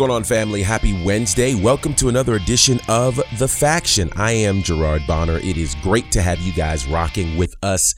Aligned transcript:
Going 0.00 0.12
on, 0.12 0.24
family? 0.24 0.62
Happy 0.62 1.04
Wednesday. 1.04 1.54
Welcome 1.54 1.92
to 1.96 2.08
another 2.08 2.34
edition 2.34 2.80
of 2.88 3.20
The 3.36 3.46
Faction. 3.46 4.10
I 4.16 4.32
am 4.32 4.62
Gerard 4.62 5.02
Bonner. 5.06 5.36
It 5.36 5.58
is 5.58 5.74
great 5.82 6.10
to 6.12 6.22
have 6.22 6.38
you 6.38 6.54
guys 6.54 6.86
rocking 6.86 7.36
with 7.36 7.54
us. 7.62 7.94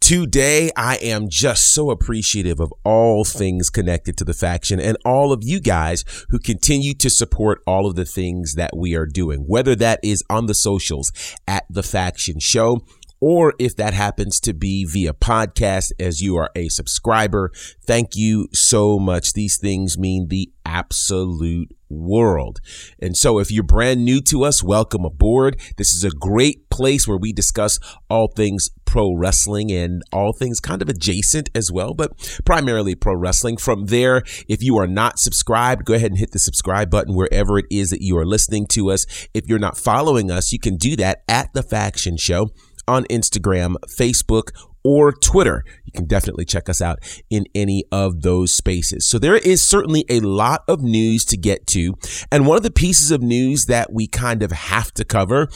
Today, 0.00 0.70
I 0.74 0.96
am 1.02 1.28
just 1.28 1.74
so 1.74 1.90
appreciative 1.90 2.60
of 2.60 2.72
all 2.82 3.26
things 3.26 3.68
connected 3.68 4.16
to 4.16 4.24
the 4.24 4.32
faction 4.32 4.80
and 4.80 4.96
all 5.04 5.32
of 5.34 5.44
you 5.44 5.60
guys 5.60 6.06
who 6.30 6.38
continue 6.38 6.94
to 6.94 7.10
support 7.10 7.60
all 7.66 7.84
of 7.84 7.94
the 7.94 8.06
things 8.06 8.54
that 8.54 8.74
we 8.74 8.94
are 8.94 9.04
doing, 9.04 9.40
whether 9.40 9.76
that 9.76 10.00
is 10.02 10.24
on 10.30 10.46
the 10.46 10.54
socials 10.54 11.12
at 11.46 11.66
the 11.68 11.82
faction 11.82 12.38
show 12.38 12.80
or 13.26 13.54
if 13.58 13.74
that 13.74 13.94
happens 13.94 14.38
to 14.38 14.52
be 14.52 14.84
via 14.84 15.14
podcast 15.14 15.92
as 15.98 16.20
you 16.20 16.36
are 16.36 16.50
a 16.54 16.68
subscriber. 16.68 17.50
Thank 17.82 18.16
you 18.16 18.48
so 18.52 18.98
much. 18.98 19.32
These 19.32 19.56
things 19.56 19.96
mean 19.96 20.28
the 20.28 20.52
absolute 20.66 21.74
world. 21.88 22.60
And 23.00 23.16
so 23.16 23.38
if 23.38 23.50
you're 23.50 23.62
brand 23.64 24.04
new 24.04 24.20
to 24.22 24.44
us, 24.44 24.62
welcome 24.62 25.06
aboard. 25.06 25.58
This 25.78 25.94
is 25.94 26.04
a 26.04 26.10
great 26.10 26.68
place 26.68 27.08
where 27.08 27.16
we 27.16 27.32
discuss 27.32 27.78
all 28.10 28.28
things 28.28 28.68
pro 28.84 29.14
wrestling 29.14 29.72
and 29.72 30.02
all 30.12 30.34
things 30.34 30.60
kind 30.60 30.82
of 30.82 30.90
adjacent 30.90 31.48
as 31.54 31.72
well, 31.72 31.94
but 31.94 32.10
primarily 32.44 32.94
pro 32.94 33.14
wrestling. 33.16 33.56
From 33.56 33.86
there, 33.86 34.22
if 34.50 34.62
you 34.62 34.76
are 34.76 34.86
not 34.86 35.18
subscribed, 35.18 35.86
go 35.86 35.94
ahead 35.94 36.10
and 36.10 36.18
hit 36.18 36.32
the 36.32 36.38
subscribe 36.38 36.90
button 36.90 37.14
wherever 37.14 37.58
it 37.58 37.66
is 37.70 37.88
that 37.88 38.02
you 38.02 38.18
are 38.18 38.26
listening 38.26 38.66
to 38.72 38.90
us. 38.90 39.06
If 39.32 39.46
you're 39.46 39.58
not 39.58 39.78
following 39.78 40.30
us, 40.30 40.52
you 40.52 40.58
can 40.58 40.76
do 40.76 40.94
that 40.96 41.22
at 41.26 41.54
the 41.54 41.62
faction 41.62 42.18
show 42.18 42.50
on 42.86 43.04
Instagram, 43.04 43.76
Facebook, 43.86 44.50
or 44.84 45.12
Twitter. 45.12 45.64
You 45.84 45.92
can 45.92 46.06
definitely 46.06 46.44
check 46.44 46.68
us 46.68 46.82
out 46.82 46.98
in 47.30 47.46
any 47.54 47.84
of 47.90 48.20
those 48.20 48.52
spaces. 48.52 49.08
So 49.08 49.18
there 49.18 49.36
is 49.36 49.62
certainly 49.62 50.04
a 50.08 50.20
lot 50.20 50.62
of 50.68 50.82
news 50.82 51.24
to 51.26 51.36
get 51.36 51.66
to. 51.68 51.94
And 52.30 52.46
one 52.46 52.58
of 52.58 52.62
the 52.62 52.70
pieces 52.70 53.10
of 53.10 53.22
news 53.22 53.64
that 53.66 53.92
we 53.92 54.06
kind 54.06 54.42
of 54.42 54.52
have 54.52 54.92
to 54.92 55.04
cover 55.04 55.48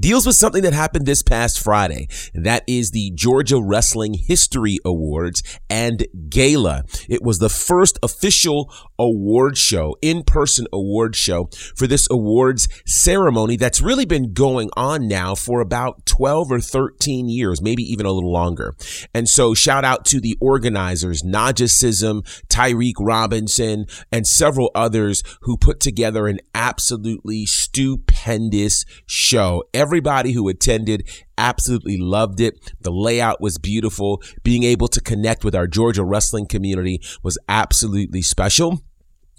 deals 0.00 0.26
with 0.26 0.36
something 0.36 0.62
that 0.62 0.72
happened 0.72 1.06
this 1.06 1.22
past 1.22 1.62
Friday. 1.62 2.08
That 2.34 2.64
is 2.66 2.90
the 2.90 3.12
Georgia 3.14 3.60
Wrestling 3.60 4.14
History 4.14 4.78
Awards 4.84 5.42
and 5.68 6.06
Gala. 6.28 6.84
It 7.08 7.22
was 7.22 7.38
the 7.38 7.48
first 7.48 7.98
official 8.02 8.72
award 8.98 9.56
show, 9.56 9.96
in-person 10.02 10.66
award 10.72 11.16
show 11.16 11.48
for 11.76 11.86
this 11.86 12.08
awards 12.10 12.68
ceremony 12.86 13.56
that's 13.56 13.80
really 13.80 14.04
been 14.04 14.32
going 14.32 14.70
on 14.76 15.08
now 15.08 15.34
for 15.34 15.60
about 15.60 16.04
12 16.06 16.52
or 16.52 16.60
13 16.60 17.28
years, 17.28 17.62
maybe 17.62 17.82
even 17.82 18.06
a 18.06 18.12
little 18.12 18.32
longer. 18.32 18.74
And 19.14 19.28
so 19.28 19.54
shout 19.54 19.84
out 19.84 20.04
to 20.06 20.20
the 20.20 20.36
organizers, 20.40 21.22
Naja 21.22 21.68
Sism, 21.68 22.22
Tyreek 22.48 22.94
Robinson, 22.98 23.86
and 24.10 24.26
several 24.26 24.70
others 24.74 25.22
who 25.42 25.56
put 25.56 25.80
together 25.80 26.26
an 26.26 26.40
absolutely 26.54 27.46
stupendous 27.46 28.84
show. 29.06 29.62
Everybody 29.88 30.32
who 30.32 30.50
attended 30.50 31.08
absolutely 31.38 31.96
loved 31.96 32.42
it. 32.42 32.74
The 32.78 32.90
layout 32.90 33.40
was 33.40 33.56
beautiful. 33.56 34.22
Being 34.42 34.62
able 34.62 34.86
to 34.88 35.00
connect 35.00 35.44
with 35.44 35.54
our 35.54 35.66
Georgia 35.66 36.04
wrestling 36.04 36.44
community 36.44 37.00
was 37.22 37.38
absolutely 37.48 38.20
special. 38.20 38.82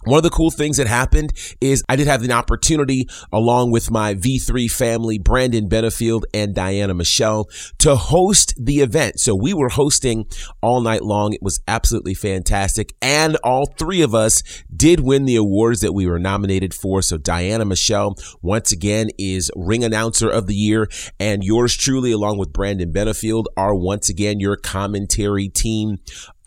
One 0.05 0.17
of 0.17 0.23
the 0.23 0.29
cool 0.29 0.49
things 0.49 0.77
that 0.77 0.87
happened 0.87 1.33
is 1.59 1.83
I 1.89 1.95
did 1.95 2.07
have 2.07 2.21
the 2.21 2.31
opportunity, 2.31 3.07
along 3.33 3.71
with 3.71 3.91
my 3.91 4.15
V3 4.15 4.71
family, 4.71 5.19
Brandon 5.19 5.67
Benefield 5.67 6.23
and 6.33 6.55
Diana 6.55 6.93
Michelle, 6.93 7.49
to 7.79 7.95
host 7.95 8.53
the 8.57 8.79
event. 8.79 9.19
So 9.19 9.35
we 9.35 9.53
were 9.53 9.69
hosting 9.69 10.25
all 10.61 10.79
night 10.79 11.03
long. 11.03 11.33
It 11.33 11.41
was 11.41 11.59
absolutely 11.67 12.13
fantastic. 12.13 12.93
And 13.01 13.35
all 13.43 13.65
three 13.77 14.01
of 14.01 14.15
us 14.15 14.41
did 14.73 15.01
win 15.01 15.25
the 15.25 15.35
awards 15.35 15.81
that 15.81 15.93
we 15.93 16.07
were 16.07 16.19
nominated 16.19 16.73
for. 16.73 17.01
So 17.01 17.17
Diana 17.17 17.65
Michelle, 17.65 18.15
once 18.41 18.71
again, 18.71 19.09
is 19.17 19.51
Ring 19.55 19.83
Announcer 19.83 20.29
of 20.29 20.47
the 20.47 20.55
Year. 20.55 20.87
And 21.19 21.43
yours 21.43 21.75
truly, 21.75 22.11
along 22.11 22.37
with 22.37 22.53
Brandon 22.53 22.93
Benefield, 22.93 23.45
are 23.57 23.75
once 23.75 24.07
again 24.07 24.39
your 24.39 24.55
commentary 24.55 25.49
team 25.49 25.97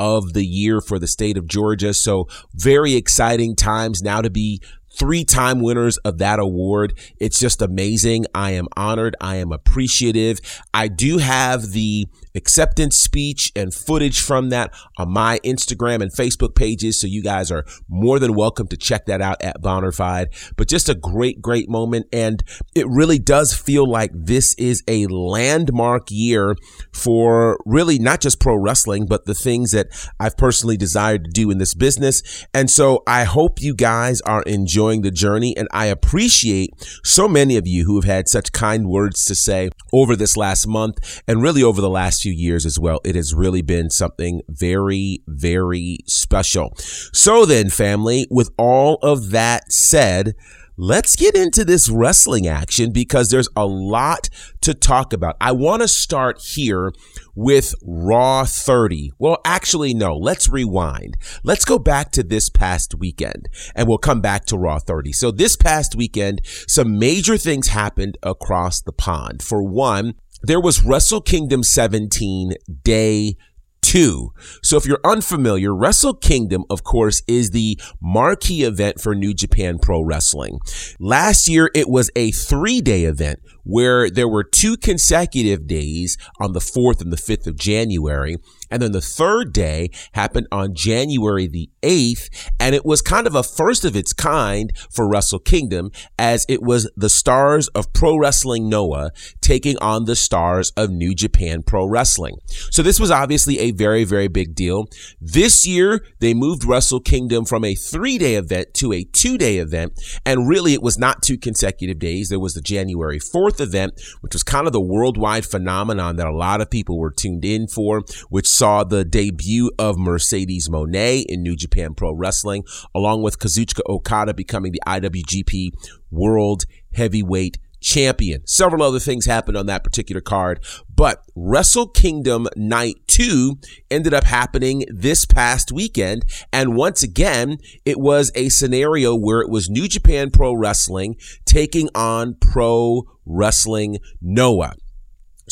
of 0.03 0.33
the 0.33 0.45
year 0.45 0.81
for 0.81 0.99
the 0.99 1.07
state 1.07 1.37
of 1.37 1.47
Georgia. 1.47 1.95
So 1.95 2.27
very 2.53 2.95
exciting 2.95 3.55
times 3.55 4.03
now 4.03 4.21
to 4.21 4.31
be 4.31 4.61
three 4.99 5.25
time 5.25 5.61
winners 5.61 5.97
of 5.99 6.19
that 6.19 6.39
award. 6.39 6.99
It's 7.19 7.39
just 7.39 7.63
amazing. 7.63 8.27
I 8.35 8.53
am 8.53 8.67
honored. 8.77 9.17
I 9.21 9.37
am 9.37 9.53
appreciative. 9.53 10.39
I 10.75 10.89
do 10.89 11.19
have 11.19 11.73
the 11.73 12.07
acceptance 12.35 12.97
speech 12.97 13.53
and 13.55 13.75
footage 13.75 14.21
from 14.21 14.51
that 14.51 14.75
on 14.97 15.13
my 15.13 15.39
Instagram 15.45 16.03
and 16.03 16.13
Facebook 16.13 16.55
pages. 16.55 17.01
So 17.01 17.07
you 17.07 17.23
guys 17.23 17.51
are 17.51 17.65
more 17.89 18.19
than 18.19 18.35
welcome 18.35 18.67
to 18.69 18.77
check 18.77 19.07
that 19.07 19.21
out 19.21 19.43
at 19.43 19.61
Bonnerfied. 19.61 20.27
But 20.57 20.69
just 20.69 20.89
a 20.89 20.95
great, 20.95 21.41
great 21.43 21.69
moment. 21.69 22.07
And 22.13 22.43
it 22.75 22.87
really 22.89 23.19
does 23.19 23.55
feel 23.55 23.89
like 23.89 24.11
this 24.15 24.55
is 24.55 24.83
a 24.89 25.07
landmark 25.07 26.11
year 26.11 26.57
for 26.93 27.59
really 27.67 27.99
not 27.99 28.21
just 28.21 28.41
pro 28.41 28.57
wrestling, 28.57 29.07
but 29.07 29.27
the 29.27 29.35
things 29.35 29.73
that 29.73 29.89
I've 30.19 30.37
personally 30.37 30.77
desired 30.77 31.25
to 31.25 31.31
do 31.31 31.51
in 31.51 31.59
this 31.59 31.75
business. 31.75 32.47
And 32.55 32.71
so 32.71 33.03
I 33.07 33.25
hope 33.25 33.61
you 33.61 33.75
guys 33.75 34.21
are 34.23 34.43
enjoying 34.43 34.82
the 35.03 35.11
journey. 35.11 35.57
And 35.57 35.69
I 35.73 35.87
appreciate 35.87 36.71
so 37.05 37.29
many 37.29 37.57
of 37.57 37.67
you 37.67 37.85
who 37.85 37.95
have 37.97 38.05
had 38.05 38.29
such 38.29 38.53
kind 38.53 38.89
words 38.89 39.25
to 39.27 39.35
say 39.35 39.71
over 39.93 40.17
this 40.17 40.37
last 40.37 40.67
month 40.67 41.23
and 41.29 41.43
really 41.43 41.63
over 41.63 41.81
the 41.81 41.91
last 41.91 42.23
few 42.23 42.33
years 42.33 42.67
as 42.67 42.79
well. 42.79 43.01
It 43.05 43.15
has 43.15 43.35
really 43.35 43.63
been 43.63 43.91
something 43.91 44.43
very, 44.49 45.23
very 45.27 45.99
special. 46.07 46.75
So 46.77 47.45
then, 47.45 47.71
family, 47.71 48.27
with 48.31 48.51
all 48.59 48.97
of 49.03 49.31
that 49.31 49.73
said, 49.73 50.35
let's 50.77 51.17
get 51.17 51.35
into 51.35 51.65
this 51.65 51.89
wrestling 51.89 52.47
action 52.47 52.93
because 52.93 53.31
there's 53.31 53.49
a 53.57 53.67
lot 53.67 54.29
to 54.61 54.75
talk 54.75 55.13
about. 55.13 55.37
I 55.41 55.53
want 55.53 55.83
to 55.83 55.89
start 55.89 56.41
here 56.41 56.93
with 57.35 57.75
Raw 57.83 58.45
30. 58.45 59.13
Well, 59.19 59.39
actually, 59.45 59.95
no, 59.95 60.17
let's 60.17 60.49
rewind. 60.49 61.17
Let's 61.43 61.65
go 61.65 61.79
back 61.79 62.11
to 62.13 62.23
this 62.23 62.49
past 62.49 62.95
weekend 62.95 63.49
and 63.75 63.89
we'll 63.89 63.99
come 63.99 64.21
back 64.21 64.45
to 64.47 64.59
Raw 64.59 64.79
30. 64.79 65.13
So 65.13 65.31
this 65.31 65.57
past 65.57 65.95
weekend, 65.95 66.41
some 66.45 66.99
major 66.99 67.37
things 67.37 67.69
happened 67.69 68.19
across 68.23 68.81
the 68.81 68.93
pond. 68.93 69.43
For 69.43 69.63
one, 69.63 70.15
there 70.43 70.61
was 70.61 70.83
Wrestle 70.83 71.21
Kingdom 71.21 71.63
17 71.63 72.55
day 72.83 73.37
two. 73.83 74.33
So 74.63 74.77
if 74.77 74.87
you're 74.87 75.01
unfamiliar, 75.05 75.75
Wrestle 75.75 76.15
Kingdom, 76.15 76.65
of 76.71 76.83
course, 76.85 77.23
is 77.29 77.51
the 77.51 77.79
marquee 78.01 78.63
event 78.63 79.01
for 79.01 79.15
New 79.15 79.35
Japan 79.35 79.79
Pro 79.79 80.01
Wrestling. 80.01 80.61
Last 80.99 81.49
year, 81.49 81.71
it 81.75 81.89
was 81.89 82.11
a 82.17 82.31
three 82.31 82.81
day 82.81 83.05
event 83.05 83.41
where 83.65 84.11
there 84.11 84.29
were 84.29 84.45
two 84.45 84.77
consecutive 84.77 85.67
days 85.67 86.17
on 86.41 86.53
the 86.53 86.61
4th 86.61 87.01
and 87.01 87.13
the 87.13 87.17
5th 87.17 87.47
of 87.47 87.57
January. 87.57 88.37
And 88.71 88.81
then 88.81 88.93
the 88.93 89.03
third 89.03 89.53
day 89.53 89.91
happened 90.13 90.47
on 90.51 90.75
January 90.75 91.47
the 91.47 91.69
8th. 91.83 92.31
And 92.59 92.75
it 92.75 92.87
was 92.87 93.03
kind 93.03 93.27
of 93.27 93.35
a 93.35 93.43
first 93.43 93.85
of 93.85 93.95
its 93.95 94.15
kind 94.15 94.73
for 94.91 95.09
Wrestle 95.09 95.41
Kingdom 95.41 95.91
as 96.19 96.47
it 96.49 96.63
was 96.63 96.91
the 96.97 97.11
stars 97.11 97.69
of 97.69 97.93
Pro 97.93 98.17
Wrestling 98.17 98.71
Noah 98.71 99.11
taking 99.43 99.77
on 99.79 100.07
the 100.07 100.17
stars 100.17 100.73
of 100.77 100.91
New 100.91 101.15
Japan 101.15 101.63
Pro 101.63 101.87
Wrestling. 101.87 102.37
So 102.47 102.83
this 102.83 102.99
was 102.99 103.11
obviously 103.11 103.59
a 103.59 103.73
very, 103.73 104.05
very 104.05 104.29
big 104.29 104.55
deal. 104.55 104.87
This 105.21 105.67
year, 105.67 106.07
they 106.21 106.33
moved 106.33 106.65
Wrestle 106.65 107.01
Kingdom 107.01 107.45
from 107.45 107.65
a 107.65 107.75
three 107.75 108.17
day 108.17 108.37
event 108.37 108.73
to 108.75 108.93
a 108.95 109.05
two 109.05 109.37
day 109.37 109.59
event. 109.59 109.93
And 110.25 110.49
really, 110.49 110.73
it 110.73 110.83
was 110.83 110.99
not 110.99 111.23
two 111.23 111.37
consecutive 111.37 111.99
days. 111.99 112.31
There 112.31 112.41
was 112.41 112.55
the 112.55 112.63
January 112.63 113.19
4th 113.19 113.52
event, 113.61 114.01
which 114.21 114.35
was 114.35 114.43
kind 114.43 114.67
of 114.67 114.73
the 114.73 114.81
worldwide 114.81 115.47
phenomenon 115.47 116.17
that 116.17 116.27
a 116.27 116.35
lot 116.35 116.61
of 116.61 116.71
people 116.71 116.99
were 116.99 117.11
tuned 117.11 117.45
in 117.45 117.67
for, 117.67 118.03
which 118.29 118.49
saw 118.49 118.85
the 118.85 119.05
debut 119.05 119.71
of 119.79 119.99
Mercedes 119.99 120.69
Moné 120.69 121.25
in 121.29 121.43
New 121.43 121.57
Japan 121.57 121.95
Pro 121.95 122.13
Wrestling, 122.13 122.65
along 122.95 123.23
with 123.23 123.39
Kazuchika 123.39 123.81
Okada 123.89 124.35
becoming 124.35 124.73
the 124.73 124.83
IWGP 124.87 125.73
World 126.11 126.65
Heavyweight 126.95 127.59
champion. 127.83 128.47
Several 128.47 128.83
other 128.83 128.99
things 128.99 129.27
happened 129.27 129.57
on 129.57 129.67
that 129.67 129.85
particular 129.85 130.21
card, 130.21 130.65
but 130.95 131.25
Wrestle 131.35 131.89
Kingdom 131.89 132.49
Night 132.57 132.97
2 133.09 133.59
ended 133.91 134.15
up 134.15 134.25
happening 134.25 134.85
this 134.89 135.27
past 135.27 135.73
weekend. 135.73 136.25
And 136.53 136.77
once 136.77 137.03
again, 137.03 137.59
it 137.85 137.99
was 137.99 138.31
a 138.35 138.49
scenario 138.49 139.15
where 139.15 139.41
it 139.41 139.51
was 139.51 139.69
New 139.69 139.89
Japan 139.89 140.31
Pro 140.31 140.55
Wrestling 140.55 141.17
taking 141.45 141.89
on 141.95 142.37
Pro 142.41 143.03
Wrestling 143.27 143.99
Noah. 144.21 144.75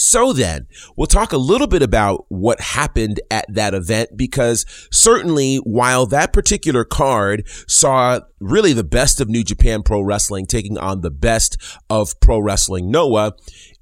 So 0.00 0.32
then, 0.32 0.66
we'll 0.96 1.06
talk 1.06 1.32
a 1.34 1.36
little 1.36 1.66
bit 1.66 1.82
about 1.82 2.24
what 2.28 2.58
happened 2.58 3.20
at 3.30 3.44
that 3.50 3.74
event 3.74 4.16
because 4.16 4.64
certainly 4.90 5.56
while 5.56 6.06
that 6.06 6.32
particular 6.32 6.84
card 6.84 7.46
saw 7.68 8.20
really 8.40 8.72
the 8.72 8.82
best 8.82 9.20
of 9.20 9.28
New 9.28 9.44
Japan 9.44 9.82
Pro 9.82 10.00
Wrestling 10.00 10.46
taking 10.46 10.78
on 10.78 11.02
the 11.02 11.10
best 11.10 11.58
of 11.90 12.18
Pro 12.20 12.38
Wrestling 12.38 12.90
Noah, 12.90 13.34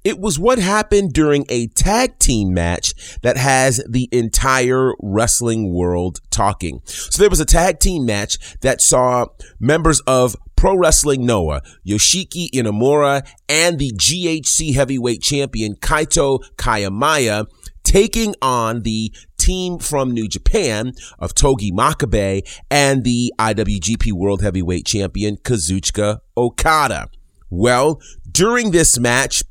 It 0.09 0.19
was 0.19 0.39
what 0.39 0.57
happened 0.57 1.13
during 1.13 1.45
a 1.49 1.67
tag 1.67 2.17
team 2.17 2.51
match 2.51 3.19
that 3.21 3.37
has 3.37 3.79
the 3.87 4.09
entire 4.11 4.93
wrestling 4.99 5.71
world 5.71 6.19
talking. 6.31 6.81
So 6.85 7.21
there 7.21 7.29
was 7.29 7.39
a 7.39 7.45
tag 7.45 7.77
team 7.77 8.07
match 8.07 8.57
that 8.61 8.81
saw 8.81 9.27
members 9.59 9.99
of 10.07 10.35
Pro 10.55 10.75
Wrestling 10.75 11.27
Noah, 11.27 11.61
Yoshiki 11.87 12.49
Inamura, 12.49 13.23
and 13.47 13.77
the 13.77 13.91
GHC 13.91 14.73
heavyweight 14.73 15.21
champion 15.21 15.75
Kaito 15.75 16.39
Kiyomiya 16.55 17.45
taking 17.83 18.33
on 18.41 18.81
the 18.81 19.13
team 19.37 19.77
from 19.77 20.09
New 20.09 20.27
Japan 20.27 20.93
of 21.19 21.35
Togi 21.35 21.71
Makabe 21.71 22.41
and 22.71 23.03
the 23.03 23.31
IWGP 23.37 24.11
World 24.13 24.41
Heavyweight 24.41 24.87
Champion 24.87 25.37
Kazuchika 25.37 26.21
Okada. 26.35 27.09
Well, 27.51 27.99
during 28.31 28.71
this 28.71 28.99
match, 28.99 29.43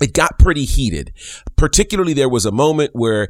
it 0.00 0.12
got 0.14 0.38
pretty 0.38 0.64
heated. 0.64 1.12
Particularly, 1.56 2.14
there 2.14 2.28
was 2.28 2.46
a 2.46 2.52
moment 2.52 2.90
where 2.94 3.28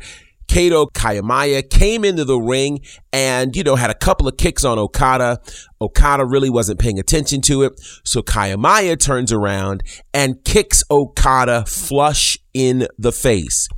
Kaito 0.51 0.91
Kiyomiya 0.93 1.71
came 1.71 2.05
into 2.05 2.25
the 2.25 2.39
ring 2.39 2.81
and, 3.13 3.55
you 3.55 3.63
know, 3.63 3.77
had 3.77 3.89
a 3.91 3.95
couple 3.95 4.27
of 4.27 4.37
kicks 4.37 4.65
on 4.65 4.81
Okada. 4.81 5.39
Okada 5.81 6.27
really 6.27 6.51
wasn't 6.51 6.81
paying 6.81 6.99
attention 6.99 7.41
to 7.43 7.63
it. 7.63 7.81
So 8.05 8.21
Kiyomiya 8.21 8.99
turns 8.99 9.33
around 9.33 9.85
and 10.13 10.45
kicks 10.45 10.83
Okada 10.91 11.65
flush 11.67 12.37
in 12.53 12.89
the 12.99 13.13
face. 13.13 13.69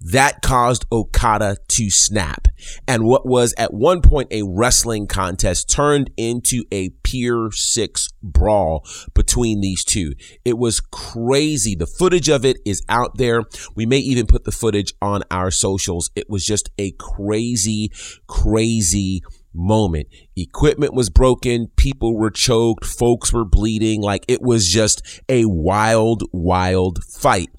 That 0.00 0.40
caused 0.40 0.86
Okada 0.90 1.58
to 1.68 1.90
snap. 1.90 2.48
And 2.88 3.04
what 3.04 3.26
was 3.26 3.54
at 3.58 3.74
one 3.74 4.00
point 4.00 4.32
a 4.32 4.42
wrestling 4.42 5.06
contest 5.06 5.68
turned 5.68 6.10
into 6.16 6.64
a 6.72 6.90
Pier 7.02 7.50
6 7.52 8.08
brawl 8.22 8.86
between 9.14 9.60
these 9.60 9.84
two. 9.84 10.14
It 10.44 10.56
was 10.58 10.80
crazy. 10.80 11.74
The 11.74 11.86
footage 11.86 12.28
of 12.28 12.44
it 12.44 12.58
is 12.64 12.82
out 12.88 13.18
there. 13.18 13.42
We 13.74 13.84
may 13.84 13.98
even 13.98 14.26
put 14.26 14.44
the 14.44 14.52
footage 14.52 14.94
on 15.02 15.22
our 15.30 15.50
socials. 15.50 16.10
It 16.14 16.30
was 16.30 16.46
just 16.46 16.70
a 16.78 16.92
crazy, 16.92 17.92
crazy 18.26 19.22
moment. 19.52 20.08
Equipment 20.36 20.94
was 20.94 21.10
broken, 21.10 21.68
people 21.76 22.16
were 22.16 22.30
choked, 22.30 22.84
folks 22.84 23.32
were 23.32 23.44
bleeding. 23.44 24.00
Like 24.00 24.24
it 24.28 24.40
was 24.42 24.68
just 24.68 25.20
a 25.28 25.44
wild, 25.46 26.22
wild 26.32 27.02
fight. 27.04 27.50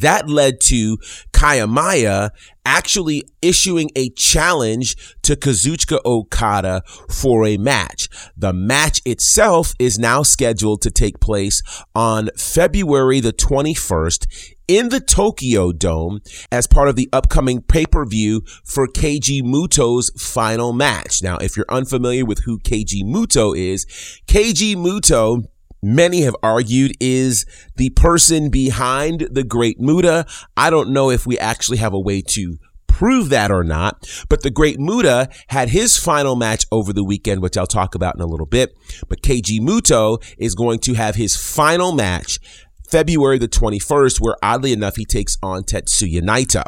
That 0.00 0.28
led 0.28 0.60
to 0.62 0.98
Kiyomiya 1.32 2.30
actually 2.64 3.22
issuing 3.40 3.90
a 3.94 4.10
challenge 4.10 4.96
to 5.22 5.36
Kazuchika 5.36 6.00
Okada 6.04 6.82
for 7.08 7.46
a 7.46 7.56
match. 7.56 8.08
The 8.36 8.52
match 8.52 9.00
itself 9.04 9.72
is 9.78 9.98
now 9.98 10.22
scheduled 10.22 10.82
to 10.82 10.90
take 10.90 11.20
place 11.20 11.62
on 11.94 12.30
February 12.36 13.20
the 13.20 13.32
21st 13.32 14.54
in 14.68 14.88
the 14.88 15.00
Tokyo 15.00 15.70
Dome 15.70 16.20
as 16.50 16.66
part 16.66 16.88
of 16.88 16.96
the 16.96 17.08
upcoming 17.12 17.62
pay-per-view 17.62 18.42
for 18.64 18.88
Keiji 18.88 19.42
Muto's 19.42 20.10
final 20.20 20.72
match. 20.72 21.22
Now, 21.22 21.36
if 21.36 21.56
you're 21.56 21.66
unfamiliar 21.68 22.24
with 22.24 22.40
who 22.44 22.58
Keiji 22.58 23.04
Muto 23.04 23.56
is, 23.56 23.86
Keiji 24.26 24.74
Muto 24.74 25.44
many 25.82 26.22
have 26.22 26.36
argued 26.42 26.92
is 27.00 27.46
the 27.76 27.90
person 27.90 28.50
behind 28.50 29.28
the 29.30 29.44
great 29.44 29.80
Muta. 29.80 30.26
I 30.56 30.70
don't 30.70 30.90
know 30.90 31.10
if 31.10 31.26
we 31.26 31.38
actually 31.38 31.78
have 31.78 31.92
a 31.92 32.00
way 32.00 32.22
to 32.28 32.58
prove 32.86 33.28
that 33.28 33.50
or 33.50 33.62
not, 33.62 34.08
but 34.28 34.42
the 34.42 34.50
great 34.50 34.80
Muta 34.80 35.28
had 35.48 35.68
his 35.68 35.98
final 35.98 36.34
match 36.34 36.64
over 36.72 36.92
the 36.92 37.04
weekend, 37.04 37.42
which 37.42 37.56
I'll 37.56 37.66
talk 37.66 37.94
about 37.94 38.14
in 38.14 38.22
a 38.22 38.26
little 38.26 38.46
bit. 38.46 38.74
But 39.08 39.20
Keiji 39.20 39.60
Muto 39.60 40.22
is 40.38 40.54
going 40.54 40.78
to 40.80 40.94
have 40.94 41.14
his 41.14 41.36
final 41.36 41.92
match 41.92 42.38
February 42.88 43.38
the 43.38 43.48
21st, 43.48 44.20
where 44.20 44.36
oddly 44.42 44.72
enough, 44.72 44.96
he 44.96 45.04
takes 45.04 45.36
on 45.42 45.64
Tetsuya 45.64 46.22
Naito. 46.22 46.64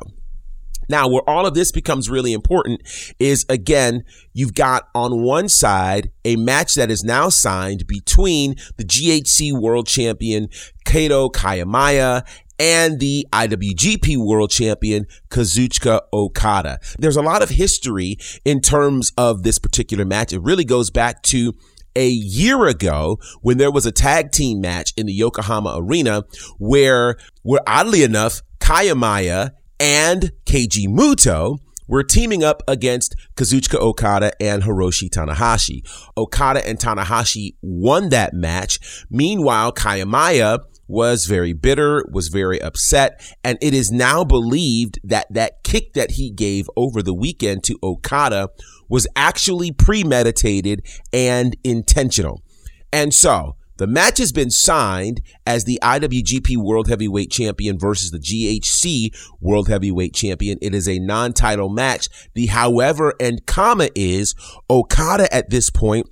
Now, 0.89 1.09
where 1.09 1.29
all 1.29 1.47
of 1.47 1.55
this 1.55 1.71
becomes 1.71 2.09
really 2.09 2.33
important 2.33 2.83
is 3.19 3.45
again, 3.49 4.05
you've 4.33 4.55
got 4.55 4.89
on 4.95 5.23
one 5.23 5.49
side 5.49 6.11
a 6.25 6.37
match 6.37 6.75
that 6.75 6.91
is 6.91 7.03
now 7.05 7.29
signed 7.29 7.87
between 7.87 8.57
the 8.77 8.85
GHC 8.85 9.59
world 9.59 9.87
champion 9.87 10.49
Kaito 10.87 11.31
Kiyomiya 11.31 12.27
and 12.59 12.99
the 12.99 13.27
IWGP 13.33 14.17
World 14.17 14.51
Champion 14.51 15.07
Kazuchika 15.29 16.01
Okada. 16.13 16.81
There's 16.99 17.17
a 17.17 17.23
lot 17.23 17.43
of 17.43 17.51
history 17.51 18.19
in 18.45 18.61
terms 18.61 19.13
of 19.17 19.43
this 19.43 19.59
particular 19.59 20.05
match. 20.05 20.33
It 20.33 20.41
really 20.41 20.65
goes 20.65 20.91
back 20.91 21.23
to 21.25 21.55
a 21.95 22.09
year 22.09 22.67
ago 22.67 23.19
when 23.43 23.59
there 23.59 23.71
was 23.71 23.87
a 23.87 23.93
tag 23.93 24.33
team 24.33 24.61
match 24.61 24.93
in 24.97 25.07
the 25.07 25.13
Yokohama 25.13 25.77
Arena 25.79 26.25
where, 26.59 27.17
where 27.43 27.61
oddly 27.67 28.03
enough, 28.03 28.43
Kiyomiya 28.61 29.53
and 29.81 30.33
Keiji 30.45 30.87
Muto 30.87 31.59
were 31.89 32.05
teaming 32.05 32.45
up 32.45 32.63
against 32.69 33.17
Kazuchika 33.35 33.81
Okada 33.81 34.31
and 34.41 34.63
Hiroshi 34.63 35.09
Tanahashi. 35.09 35.81
Okada 36.17 36.67
and 36.69 36.79
Tanahashi 36.79 37.57
won 37.63 38.11
that 38.11 38.35
match. 38.35 39.07
Meanwhile, 39.11 39.73
Kiyomiya 39.73 40.61
was 40.87 41.27
very 41.27 41.53
bitter, 41.53 42.05
was 42.11 42.29
very 42.29 42.61
upset, 42.61 43.21
and 43.45 43.59
it 43.61 43.75
is 43.75 43.91
now 43.91 44.25
believed 44.25 44.99
that 45.05 45.27
that 45.31 45.63
kick 45.63 45.93
that 45.95 46.13
he 46.13 46.31
gave 46.31 46.69
over 46.77 47.03
the 47.03 47.15
weekend 47.15 47.63
to 47.65 47.79
Okada 47.83 48.49
was 48.89 49.07
actually 49.15 49.71
premeditated 49.71 50.87
and 51.13 51.57
intentional. 51.63 52.43
And 52.91 53.13
so, 53.13 53.57
the 53.79 53.87
match 53.87 54.19
has 54.19 54.33
been 54.33 54.51
signed 54.51 55.21
as 55.47 55.65
the 55.65 55.79
IWGP 55.83 56.57
World 56.57 56.89
Heavyweight 56.89 57.31
Champion 57.31 57.79
versus 57.79 58.11
the 58.11 58.19
GHC 58.19 59.17
World 59.41 59.69
Heavyweight 59.69 60.15
Champion. 60.15 60.59
It 60.61 60.75
is 60.75 60.89
a 60.89 60.99
non-title 60.99 61.69
match. 61.69 62.09
The 62.35 62.47
however 62.47 63.15
and 63.19 63.47
comma 63.47 63.89
is 63.95 64.35
Okada 64.69 65.33
at 65.35 65.51
this 65.51 65.71
point 65.71 66.07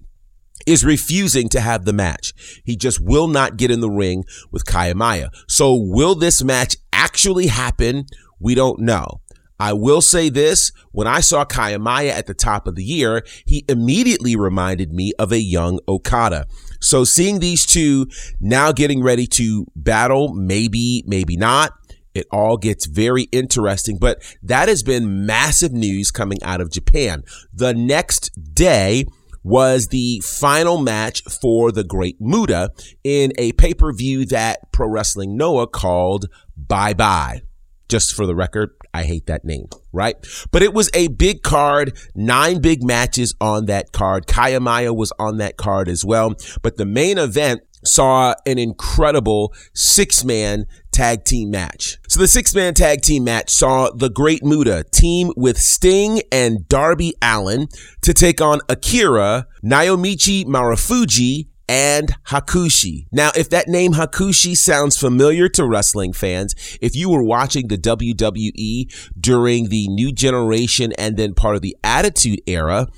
is 0.67 0.85
refusing 0.85 1.49
to 1.51 1.61
have 1.61 1.85
the 1.85 1.93
match. 1.93 2.63
He 2.65 2.77
just 2.77 3.01
will 3.01 3.29
not 3.29 3.57
get 3.57 3.71
in 3.71 3.81
the 3.81 3.91
ring 3.91 4.25
with 4.51 4.65
Kiyomiya. 4.65 5.31
So 5.49 5.75
will 5.75 6.15
this 6.15 6.43
match 6.43 6.77
actually 6.93 7.49
happen? 7.49 8.07
We 8.41 8.55
don't 8.55 8.81
know. 8.81 9.21
I 9.59 9.73
will 9.73 10.03
say 10.03 10.29
this. 10.29 10.71
When 10.93 11.07
I 11.07 11.21
saw 11.21 11.45
Kiyomiya 11.45 12.11
at 12.11 12.27
the 12.27 12.35
top 12.35 12.67
of 12.67 12.75
the 12.75 12.85
year, 12.85 13.23
he 13.45 13.65
immediately 13.69 14.37
reminded 14.37 14.93
me 14.93 15.13
of 15.19 15.33
a 15.33 15.41
young 15.41 15.81
Okada. 15.89 16.47
So 16.81 17.05
seeing 17.05 17.41
these 17.41 17.67
two 17.67 18.09
now 18.41 18.73
getting 18.73 19.03
ready 19.03 19.27
to 19.29 19.67
battle, 19.77 20.35
maybe, 20.35 21.03
maybe 21.07 21.37
not. 21.37 21.73
It 22.15 22.27
all 22.33 22.57
gets 22.57 22.87
very 22.87 23.25
interesting, 23.25 23.99
but 23.99 24.23
that 24.43 24.71
has 24.71 24.83
been 24.83 25.27
massive 25.27 25.73
news 25.73 26.11
coming 26.11 26.43
out 26.43 26.63
of 26.63 26.71
Japan. 26.71 27.23
The 27.53 27.75
next 27.75 28.31
day, 28.55 29.05
was 29.47 29.87
the 29.89 30.21
final 30.25 30.77
match 30.77 31.23
for 31.23 31.71
the 31.71 31.85
Great 31.85 32.17
Muta 32.21 32.73
in 33.05 33.33
a 33.39 33.53
pay-per-view 33.53 34.27
that 34.27 34.73
Pro 34.73 34.89
Wrestling 34.89 35.37
Noah 35.37 35.69
called 35.69 36.27
Bye 36.57 36.95
Bye. 36.95 37.43
Just 37.89 38.15
for 38.15 38.27
the 38.27 38.35
record, 38.35 38.71
I 38.93 39.05
hate 39.05 39.27
that 39.27 39.45
name, 39.45 39.69
right? 39.93 40.17
But 40.51 40.63
it 40.63 40.75
was 40.75 40.91
a 40.93 41.09
big 41.09 41.43
card, 41.43 41.97
nine 42.15 42.61
big 42.61 42.83
matches 42.83 43.35
on 43.41 43.67
that 43.67 43.93
card. 43.93 44.27
Kiyomiya 44.27 44.95
was 44.95 45.13
on 45.19 45.37
that 45.39 45.57
card 45.57 45.89
as 45.89 46.05
well. 46.05 46.35
But 46.63 46.77
the 46.77 46.87
main 46.87 47.17
event 47.19 47.61
saw 47.85 48.35
an 48.45 48.59
incredible 48.59 49.55
six 49.75 50.25
man 50.25 50.67
tag 50.93 51.25
team 51.25 51.51
match. 51.51 51.99
So 52.09 52.21
the 52.21 52.29
six 52.29 52.55
man 52.55 52.75
tag 52.75 53.03
team 53.03 53.25
match 53.25 53.51
saw 53.51 53.91
the 53.91 54.11
Great 54.11 54.45
Muta 54.45 54.85
team 54.93 55.31
with 55.37 55.59
Sting 55.59 56.23
and 56.33 56.67
Darby 56.69 57.15
Allin 57.23 57.69
to 58.03 58.13
take 58.13 58.41
on 58.41 58.61
Akira, 58.69 59.47
Naomichi 59.65 60.45
Marufuji, 60.45 61.49
and 61.69 62.15
Hakushi. 62.29 63.07
Now, 63.13 63.31
if 63.37 63.51
that 63.51 63.69
name 63.69 63.95
Hakushi 63.95 64.57
sounds 64.57 64.97
familiar 64.97 65.49
to 65.51 65.67
wrestling 65.67 66.13
fans, 66.13 66.55
if 66.81 66.95
you 66.95 67.11
were 67.11 67.23
watching 67.23 67.69
the 67.69 67.79
WWE 67.79 69.13
during 69.19 69.69
the 69.69 69.89
New 69.89 70.13
Generation 70.13 70.93
and 70.99 71.17
then 71.17 71.35
part 71.35 71.57
of 71.57 71.63
the 71.63 71.77
Attitude 71.83 72.41
Era, 72.47 72.89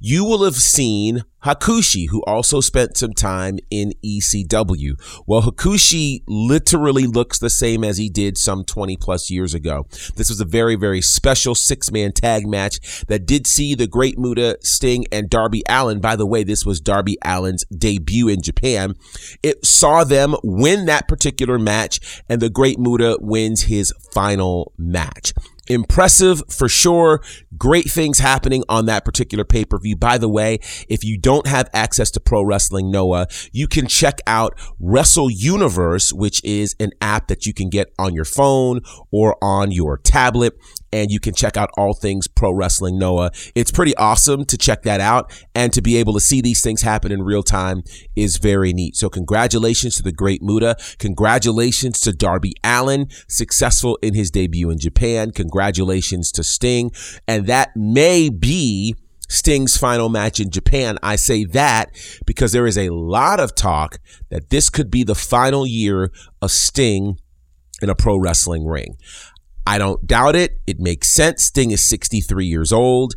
you 0.00 0.24
will 0.24 0.44
have 0.44 0.56
seen 0.56 1.24
Hakushi, 1.44 2.08
who 2.10 2.22
also 2.24 2.60
spent 2.60 2.96
some 2.96 3.12
time 3.12 3.58
in 3.70 3.92
ECW. 4.04 5.22
Well, 5.26 5.42
Hakushi 5.42 6.22
literally 6.26 7.06
looks 7.06 7.38
the 7.38 7.50
same 7.50 7.82
as 7.84 7.98
he 7.98 8.08
did 8.08 8.36
some 8.36 8.64
20 8.64 8.96
plus 8.96 9.30
years 9.30 9.54
ago. 9.54 9.86
This 10.16 10.28
was 10.28 10.40
a 10.40 10.44
very, 10.44 10.76
very 10.76 11.00
special 11.00 11.54
six 11.54 11.90
man 11.90 12.12
tag 12.12 12.46
match 12.46 13.04
that 13.06 13.26
did 13.26 13.46
see 13.46 13.74
the 13.74 13.86
Great 13.86 14.18
Muta, 14.18 14.58
Sting, 14.60 15.06
and 15.10 15.30
Darby 15.30 15.62
Allin. 15.68 16.00
By 16.00 16.16
the 16.16 16.26
way, 16.26 16.44
this 16.44 16.66
was 16.66 16.80
Darby 16.80 17.16
Allin's 17.22 17.64
debut 17.66 18.28
in 18.28 18.42
Japan. 18.42 18.94
It 19.42 19.64
saw 19.64 20.04
them 20.04 20.34
win 20.42 20.86
that 20.86 21.08
particular 21.08 21.58
match, 21.58 22.22
and 22.28 22.40
the 22.40 22.50
Great 22.50 22.78
Muta 22.78 23.16
wins 23.20 23.62
his 23.62 23.92
final 24.12 24.72
match. 24.76 25.32
Impressive 25.68 26.42
for 26.48 26.68
sure. 26.68 27.22
Great 27.56 27.90
things 27.90 28.18
happening 28.18 28.64
on 28.68 28.86
that 28.86 29.04
particular 29.04 29.44
pay 29.44 29.64
per 29.64 29.78
view. 29.78 29.96
By 29.96 30.18
the 30.18 30.28
way, 30.28 30.58
if 30.88 31.04
you 31.04 31.18
don't 31.18 31.46
have 31.46 31.68
access 31.72 32.10
to 32.12 32.20
Pro 32.20 32.42
Wrestling 32.42 32.90
Noah, 32.90 33.26
you 33.52 33.66
can 33.66 33.86
check 33.86 34.20
out 34.26 34.58
Wrestle 34.78 35.30
Universe, 35.30 36.12
which 36.12 36.42
is 36.44 36.74
an 36.80 36.90
app 37.00 37.28
that 37.28 37.46
you 37.46 37.54
can 37.54 37.68
get 37.68 37.92
on 37.98 38.14
your 38.14 38.24
phone 38.24 38.80
or 39.10 39.36
on 39.42 39.72
your 39.72 39.98
tablet 39.98 40.56
and 40.92 41.10
you 41.10 41.20
can 41.20 41.34
check 41.34 41.56
out 41.56 41.70
all 41.76 41.94
things 41.94 42.26
pro 42.28 42.52
wrestling 42.52 42.98
Noah. 42.98 43.30
It's 43.54 43.70
pretty 43.70 43.96
awesome 43.96 44.44
to 44.46 44.56
check 44.56 44.82
that 44.82 45.00
out 45.00 45.32
and 45.54 45.72
to 45.72 45.82
be 45.82 45.96
able 45.96 46.14
to 46.14 46.20
see 46.20 46.40
these 46.40 46.62
things 46.62 46.82
happen 46.82 47.12
in 47.12 47.22
real 47.22 47.42
time 47.42 47.82
is 48.16 48.38
very 48.38 48.72
neat. 48.72 48.96
So 48.96 49.08
congratulations 49.08 49.96
to 49.96 50.02
the 50.02 50.12
great 50.12 50.42
Muta. 50.42 50.76
Congratulations 50.98 52.00
to 52.00 52.12
Darby 52.12 52.54
Allin, 52.64 53.08
successful 53.28 53.98
in 54.02 54.14
his 54.14 54.30
debut 54.30 54.70
in 54.70 54.78
Japan. 54.78 55.30
Congratulations 55.30 56.32
to 56.32 56.44
Sting. 56.44 56.90
And 57.26 57.46
that 57.46 57.76
may 57.76 58.28
be 58.28 58.94
Sting's 59.28 59.76
final 59.76 60.08
match 60.08 60.40
in 60.40 60.50
Japan. 60.50 60.98
I 61.02 61.14
say 61.16 61.44
that 61.44 61.90
because 62.26 62.50
there 62.50 62.66
is 62.66 62.76
a 62.76 62.90
lot 62.90 63.38
of 63.38 63.54
talk 63.54 63.98
that 64.28 64.50
this 64.50 64.68
could 64.68 64.90
be 64.90 65.04
the 65.04 65.14
final 65.14 65.64
year 65.66 66.10
of 66.42 66.50
Sting 66.50 67.16
in 67.80 67.88
a 67.88 67.94
pro 67.94 68.18
wrestling 68.18 68.66
ring. 68.66 68.96
I 69.66 69.78
don't 69.78 70.06
doubt 70.06 70.36
it. 70.36 70.60
It 70.66 70.80
makes 70.80 71.14
sense. 71.14 71.44
Sting 71.44 71.70
is 71.70 71.88
63 71.88 72.46
years 72.46 72.72
old. 72.72 73.14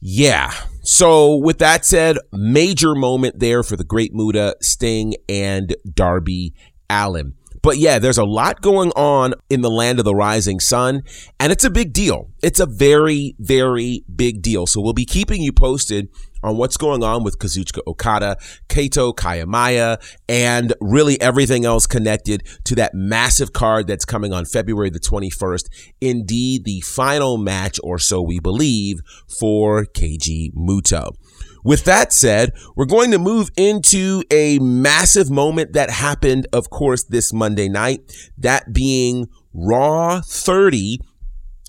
Yeah. 0.00 0.52
So 0.82 1.36
with 1.36 1.58
that 1.58 1.84
said, 1.84 2.18
major 2.32 2.94
moment 2.94 3.40
there 3.40 3.62
for 3.62 3.76
the 3.76 3.84
great 3.84 4.12
Muta, 4.14 4.56
Sting, 4.60 5.14
and 5.28 5.74
Darby 5.92 6.54
Allin. 6.88 7.34
But 7.62 7.78
yeah, 7.78 7.98
there's 7.98 8.18
a 8.18 8.24
lot 8.24 8.60
going 8.60 8.92
on 8.92 9.34
in 9.50 9.62
the 9.62 9.70
land 9.70 9.98
of 9.98 10.04
the 10.04 10.14
rising 10.14 10.60
sun, 10.60 11.02
and 11.40 11.50
it's 11.50 11.64
a 11.64 11.70
big 11.70 11.92
deal. 11.92 12.30
It's 12.40 12.60
a 12.60 12.66
very, 12.66 13.34
very 13.40 14.04
big 14.14 14.40
deal. 14.40 14.66
So 14.66 14.80
we'll 14.80 14.92
be 14.92 15.04
keeping 15.04 15.42
you 15.42 15.52
posted 15.52 16.08
on 16.46 16.56
what's 16.56 16.76
going 16.76 17.02
on 17.02 17.24
with 17.24 17.38
Kazuchika 17.38 17.80
Okada, 17.86 18.36
Kaito 18.68 19.12
Kiyomiya, 19.14 20.00
and 20.28 20.72
really 20.80 21.20
everything 21.20 21.64
else 21.64 21.86
connected 21.86 22.46
to 22.64 22.76
that 22.76 22.94
massive 22.94 23.52
card 23.52 23.88
that's 23.88 24.04
coming 24.04 24.32
on 24.32 24.44
February 24.44 24.88
the 24.88 25.00
21st. 25.00 25.68
Indeed, 26.00 26.64
the 26.64 26.80
final 26.82 27.36
match, 27.36 27.80
or 27.82 27.98
so 27.98 28.22
we 28.22 28.38
believe, 28.38 29.00
for 29.28 29.84
Keiji 29.86 30.54
Muto. 30.54 31.10
With 31.64 31.82
that 31.84 32.12
said, 32.12 32.52
we're 32.76 32.84
going 32.84 33.10
to 33.10 33.18
move 33.18 33.50
into 33.56 34.22
a 34.30 34.60
massive 34.60 35.28
moment 35.30 35.72
that 35.72 35.90
happened, 35.90 36.46
of 36.52 36.70
course, 36.70 37.02
this 37.02 37.32
Monday 37.32 37.68
night, 37.68 38.12
that 38.38 38.72
being 38.72 39.26
Raw 39.52 40.20
30, 40.20 41.00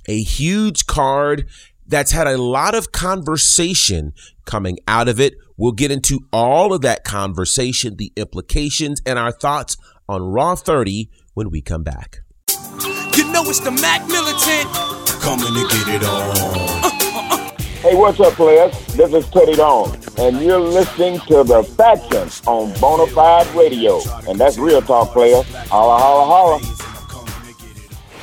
a 0.07 0.21
huge 0.21 0.85
card 0.85 1.49
that's 1.87 2.11
had 2.11 2.27
a 2.27 2.37
lot 2.37 2.75
of 2.75 2.91
conversation 2.91 4.13
coming 4.45 4.77
out 4.87 5.07
of 5.07 5.19
it. 5.19 5.35
We'll 5.55 5.71
get 5.71 5.91
into 5.91 6.19
all 6.31 6.73
of 6.73 6.81
that 6.81 7.03
conversation, 7.03 7.95
the 7.97 8.11
implications, 8.15 9.01
and 9.05 9.17
our 9.17 9.31
thoughts 9.31 9.77
on 10.07 10.21
Raw 10.21 10.55
30 10.55 11.09
when 11.33 11.49
we 11.49 11.61
come 11.61 11.83
back. 11.83 12.19
You 13.15 13.31
know 13.31 13.43
it's 13.43 13.59
the 13.59 13.71
Mac 13.71 14.07
Militant 14.07 14.69
coming 15.21 15.53
to 15.53 15.85
get 15.85 16.01
it 16.01 16.03
on. 16.03 16.87
Hey, 17.81 17.93
what's 17.95 18.19
up, 18.19 18.33
players? 18.33 18.75
This 18.95 19.13
is 19.13 19.29
Teddy 19.29 19.53
Dawn, 19.55 19.95
and 20.17 20.41
you're 20.41 20.59
listening 20.59 21.19
to 21.27 21.43
The 21.43 21.63
Faction 21.63 22.27
on 22.47 22.71
Bonafide 22.73 23.53
Radio. 23.55 24.01
And 24.27 24.39
that's 24.39 24.57
real 24.57 24.81
talk, 24.81 25.13
players. 25.13 25.45
Holla, 25.69 25.99
holla, 25.99 26.25
holla. 26.25 26.86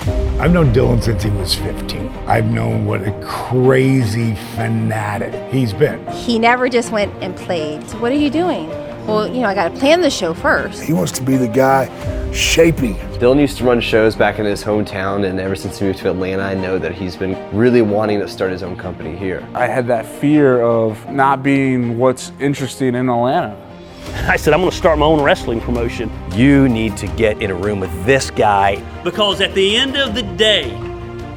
I've 0.07 0.53
known 0.53 0.75
Dylan 0.75 1.03
since 1.03 1.23
he 1.23 1.31
was 1.31 1.55
15. 1.55 2.09
I've 2.27 2.45
known 2.45 2.85
what 2.85 3.01
a 3.07 3.13
crazy 3.25 4.35
fanatic 4.55 5.33
he's 5.51 5.73
been. 5.73 6.07
He 6.09 6.39
never 6.39 6.69
just 6.69 6.93
went 6.93 7.15
and 7.23 7.35
played. 7.35 7.89
So, 7.89 7.99
what 7.99 8.13
are 8.13 8.17
you 8.17 8.29
doing? 8.29 8.69
Well, 9.07 9.27
you 9.27 9.41
know, 9.41 9.49
I 9.49 9.55
got 9.55 9.73
to 9.73 9.79
plan 9.79 10.03
the 10.03 10.11
show 10.11 10.35
first. 10.35 10.83
He 10.83 10.93
wants 10.93 11.13
to 11.13 11.23
be 11.23 11.37
the 11.37 11.49
guy 11.49 11.89
shaping. 12.33 12.97
Dylan 13.19 13.41
used 13.41 13.57
to 13.59 13.65
run 13.65 13.81
shows 13.81 14.15
back 14.15 14.39
in 14.39 14.45
his 14.45 14.63
hometown, 14.63 15.25
and 15.25 15.41
ever 15.41 15.57
since 15.57 15.79
he 15.79 15.87
moved 15.87 16.01
to 16.01 16.11
Atlanta, 16.11 16.43
I 16.43 16.55
know 16.55 16.79
that 16.79 16.93
he's 16.93 17.17
been 17.17 17.37
really 17.57 17.81
wanting 17.81 18.21
to 18.21 18.29
start 18.29 18.51
his 18.51 18.63
own 18.63 18.77
company 18.77 19.17
here. 19.17 19.47
I 19.55 19.67
had 19.67 19.87
that 19.87 20.05
fear 20.05 20.61
of 20.61 21.11
not 21.11 21.43
being 21.43 21.97
what's 21.97 22.33
interesting 22.41 22.95
in 22.95 23.09
Atlanta. 23.09 23.57
I 24.29 24.37
said, 24.37 24.55
I'm 24.55 24.61
going 24.61 24.71
to 24.71 24.77
start 24.77 24.99
my 24.99 25.07
own 25.07 25.23
wrestling 25.23 25.61
promotion. 25.61 26.11
You 26.33 26.69
need 26.69 26.97
to 26.99 27.07
get 27.09 27.43
in 27.43 27.51
a 27.51 27.55
room 27.55 27.81
with 27.81 28.05
this 28.05 28.31
guy. 28.31 28.77
Because 29.03 29.41
at 29.41 29.55
the 29.55 29.77
end 29.77 29.97
of 29.97 30.15
the 30.15 30.23
day, 30.23 30.75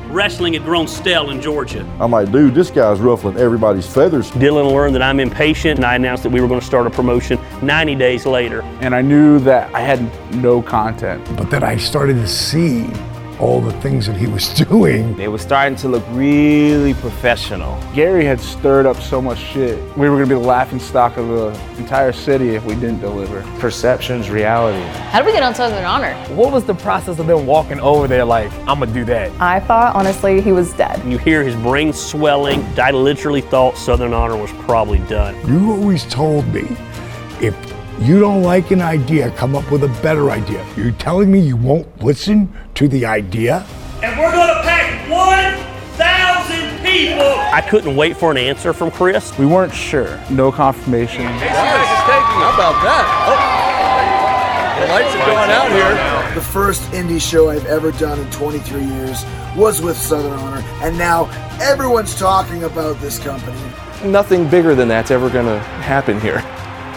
wrestling 0.10 0.54
had 0.54 0.64
grown 0.64 0.88
stale 0.88 1.30
in 1.30 1.42
Georgia. 1.42 1.86
I'm 2.00 2.12
like, 2.12 2.32
dude, 2.32 2.56
this 2.56 2.72
guy's 2.72 3.00
ruffling 3.00 3.38
everybody's 3.38 3.88
feathers. 3.88 4.32
Dylan 4.32 4.72
learned 4.74 4.96
that 4.96 5.02
I'm 5.02 5.20
impatient, 5.20 5.80
and 5.80 5.86
I 5.86 5.96
announced 5.96 6.24
that 6.24 6.32
we 6.32 6.42
were 6.42 6.48
going 6.48 6.60
to 6.60 6.66
start 6.66 6.88
a 6.88 6.90
promotion 6.90 7.40
90 7.62 7.96
days 7.96 8.26
later. 8.26 8.62
And 8.82 8.96
I 8.96 9.02
knew 9.02 9.40
that 9.40 9.74
I 9.74 9.82
had 9.82 10.02
no 10.36 10.62
content. 10.62 11.24
But 11.38 11.50
then 11.50 11.64
I 11.64 11.78
started 11.78 12.16
to 12.16 12.28
see 12.28 12.88
all 13.40 13.62
the 13.62 13.72
things 13.82 14.08
that 14.08 14.16
he 14.18 14.28
was 14.28 14.50
doing. 14.70 15.20
It 15.20 15.28
was 15.28 15.42
starting 15.42 15.78
to 15.80 15.88
look 15.88 16.04
really 16.12 16.94
professional. 16.96 17.82
Gary 17.94 18.26
had 18.26 18.40
stirred 18.40 18.86
up 18.86 18.98
so 18.98 19.22
much 19.22 19.40
shit. 19.40 19.78
We 19.98 20.10
were 20.10 20.18
going 20.18 20.30
to 20.30 20.36
be 20.36 20.42
the 20.42 20.48
laughing 20.48 20.80
stock 20.80 21.18
of 21.18 21.28
the 21.28 21.60
entire 21.78 22.12
city 22.12 22.50
if 22.56 22.64
we 22.66 22.76
didn't 22.76 23.00
deliver. 23.00 23.42
Perception's 23.60 24.30
reality. 24.30 24.82
How 25.10 25.20
did 25.20 25.28
we 25.28 25.32
get 25.34 25.44
on 25.44 25.54
Southern 25.56 25.86
Honor? 25.86 26.14
What 26.36 26.52
was 26.52 26.66
the 26.66 26.76
process 26.76 27.20
of 27.20 27.28
them 27.28 27.46
walking 27.46 27.80
over 27.80 28.08
there 28.08 28.26
like, 28.26 28.52
I'm 28.68 28.80
going 28.80 28.90
to 28.90 28.94
do 28.94 29.06
that? 29.06 29.32
I 29.40 29.60
thought, 29.60 29.96
honestly, 29.96 30.42
he 30.42 30.52
was 30.52 30.74
dead. 30.74 31.04
You 31.10 31.18
hear 31.18 31.44
his 31.44 31.56
brain 31.56 31.94
swelling. 31.94 32.64
I 32.80 32.92
literally 32.92 33.42
thought 33.42 33.78
Southern 33.78 34.14
Honor 34.14 34.38
was 34.38 34.52
probably 34.64 35.00
done. 35.00 35.36
You 35.48 35.72
always 35.72 36.06
told 36.06 36.48
me 36.48 36.68
if 37.42 37.56
you 38.00 38.20
don't 38.20 38.44
like 38.44 38.70
an 38.72 38.82
idea, 38.82 39.32
come 39.32 39.56
up 39.56 39.72
with 39.72 39.84
a 39.84 40.02
better 40.04 40.30
idea. 40.30 40.66
You're 40.76 40.92
telling 40.94 41.32
me 41.32 41.40
you 41.40 41.58
won't 41.58 42.04
listen 42.04 42.54
to 42.78 42.88
the 42.88 43.08
idea? 43.08 43.66
And 44.04 44.20
we're 44.20 44.32
going 44.32 44.56
to 44.56 44.62
pack 44.62 45.10
1,000 45.10 46.86
people. 46.86 47.26
I 47.26 47.66
couldn't 47.68 47.96
wait 47.96 48.16
for 48.16 48.30
an 48.30 48.38
answer 48.38 48.72
from 48.72 48.92
Chris. 48.92 49.36
We 49.40 49.48
weren't 49.48 49.74
sure. 49.74 50.22
No 50.30 50.52
confirmation. 50.52 51.24
Hey, 51.24 51.48
How 51.48 52.54
about 52.54 52.78
that? 52.86 53.06
Oh. 53.26 53.66
The 54.80 54.88
lights 54.94 55.16
are 55.16 55.26
going 55.26 55.50
out 55.50 55.72
here. 55.72 56.36
The 56.36 56.42
first 56.42 56.84
indie 56.92 57.20
show 57.20 57.50
I've 57.50 57.66
ever 57.66 57.92
done 57.94 58.20
in 58.20 58.30
23 58.30 58.84
years 58.84 59.26
was 59.56 59.82
with 59.82 59.98
Southern 59.98 60.34
Honor, 60.34 60.64
and 60.84 60.96
now 61.00 61.32
everyone's 61.60 62.14
talking 62.14 62.64
about 62.64 63.02
this 63.02 63.18
company. 63.18 63.60
Nothing 64.06 64.48
bigger 64.48 64.76
than 64.76 64.88
that's 64.88 65.10
ever 65.10 65.32
going 65.32 65.48
to 65.48 65.58
happen 65.58 66.22
here 66.22 66.47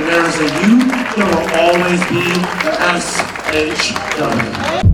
and 0.00 0.08
there's 0.08 0.38
a 0.38 0.44
you, 0.66 0.78
there 1.14 1.26
will 1.26 1.48
always 1.60 2.00
be 2.08 2.24
the 2.64 2.72
SHW. 3.76 4.88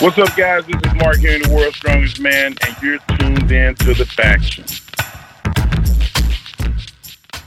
What's 0.00 0.18
up, 0.18 0.36
guys? 0.36 0.66
This 0.66 0.76
is 0.84 0.94
Mark 0.96 1.16
here, 1.16 1.38
the 1.38 1.48
world's 1.50 1.76
strongest 1.76 2.20
man, 2.20 2.56
and 2.66 2.76
you're 2.82 2.98
tuned 3.18 3.50
in 3.50 3.74
to 3.76 3.94
the 3.94 4.04
faction. 4.04 4.64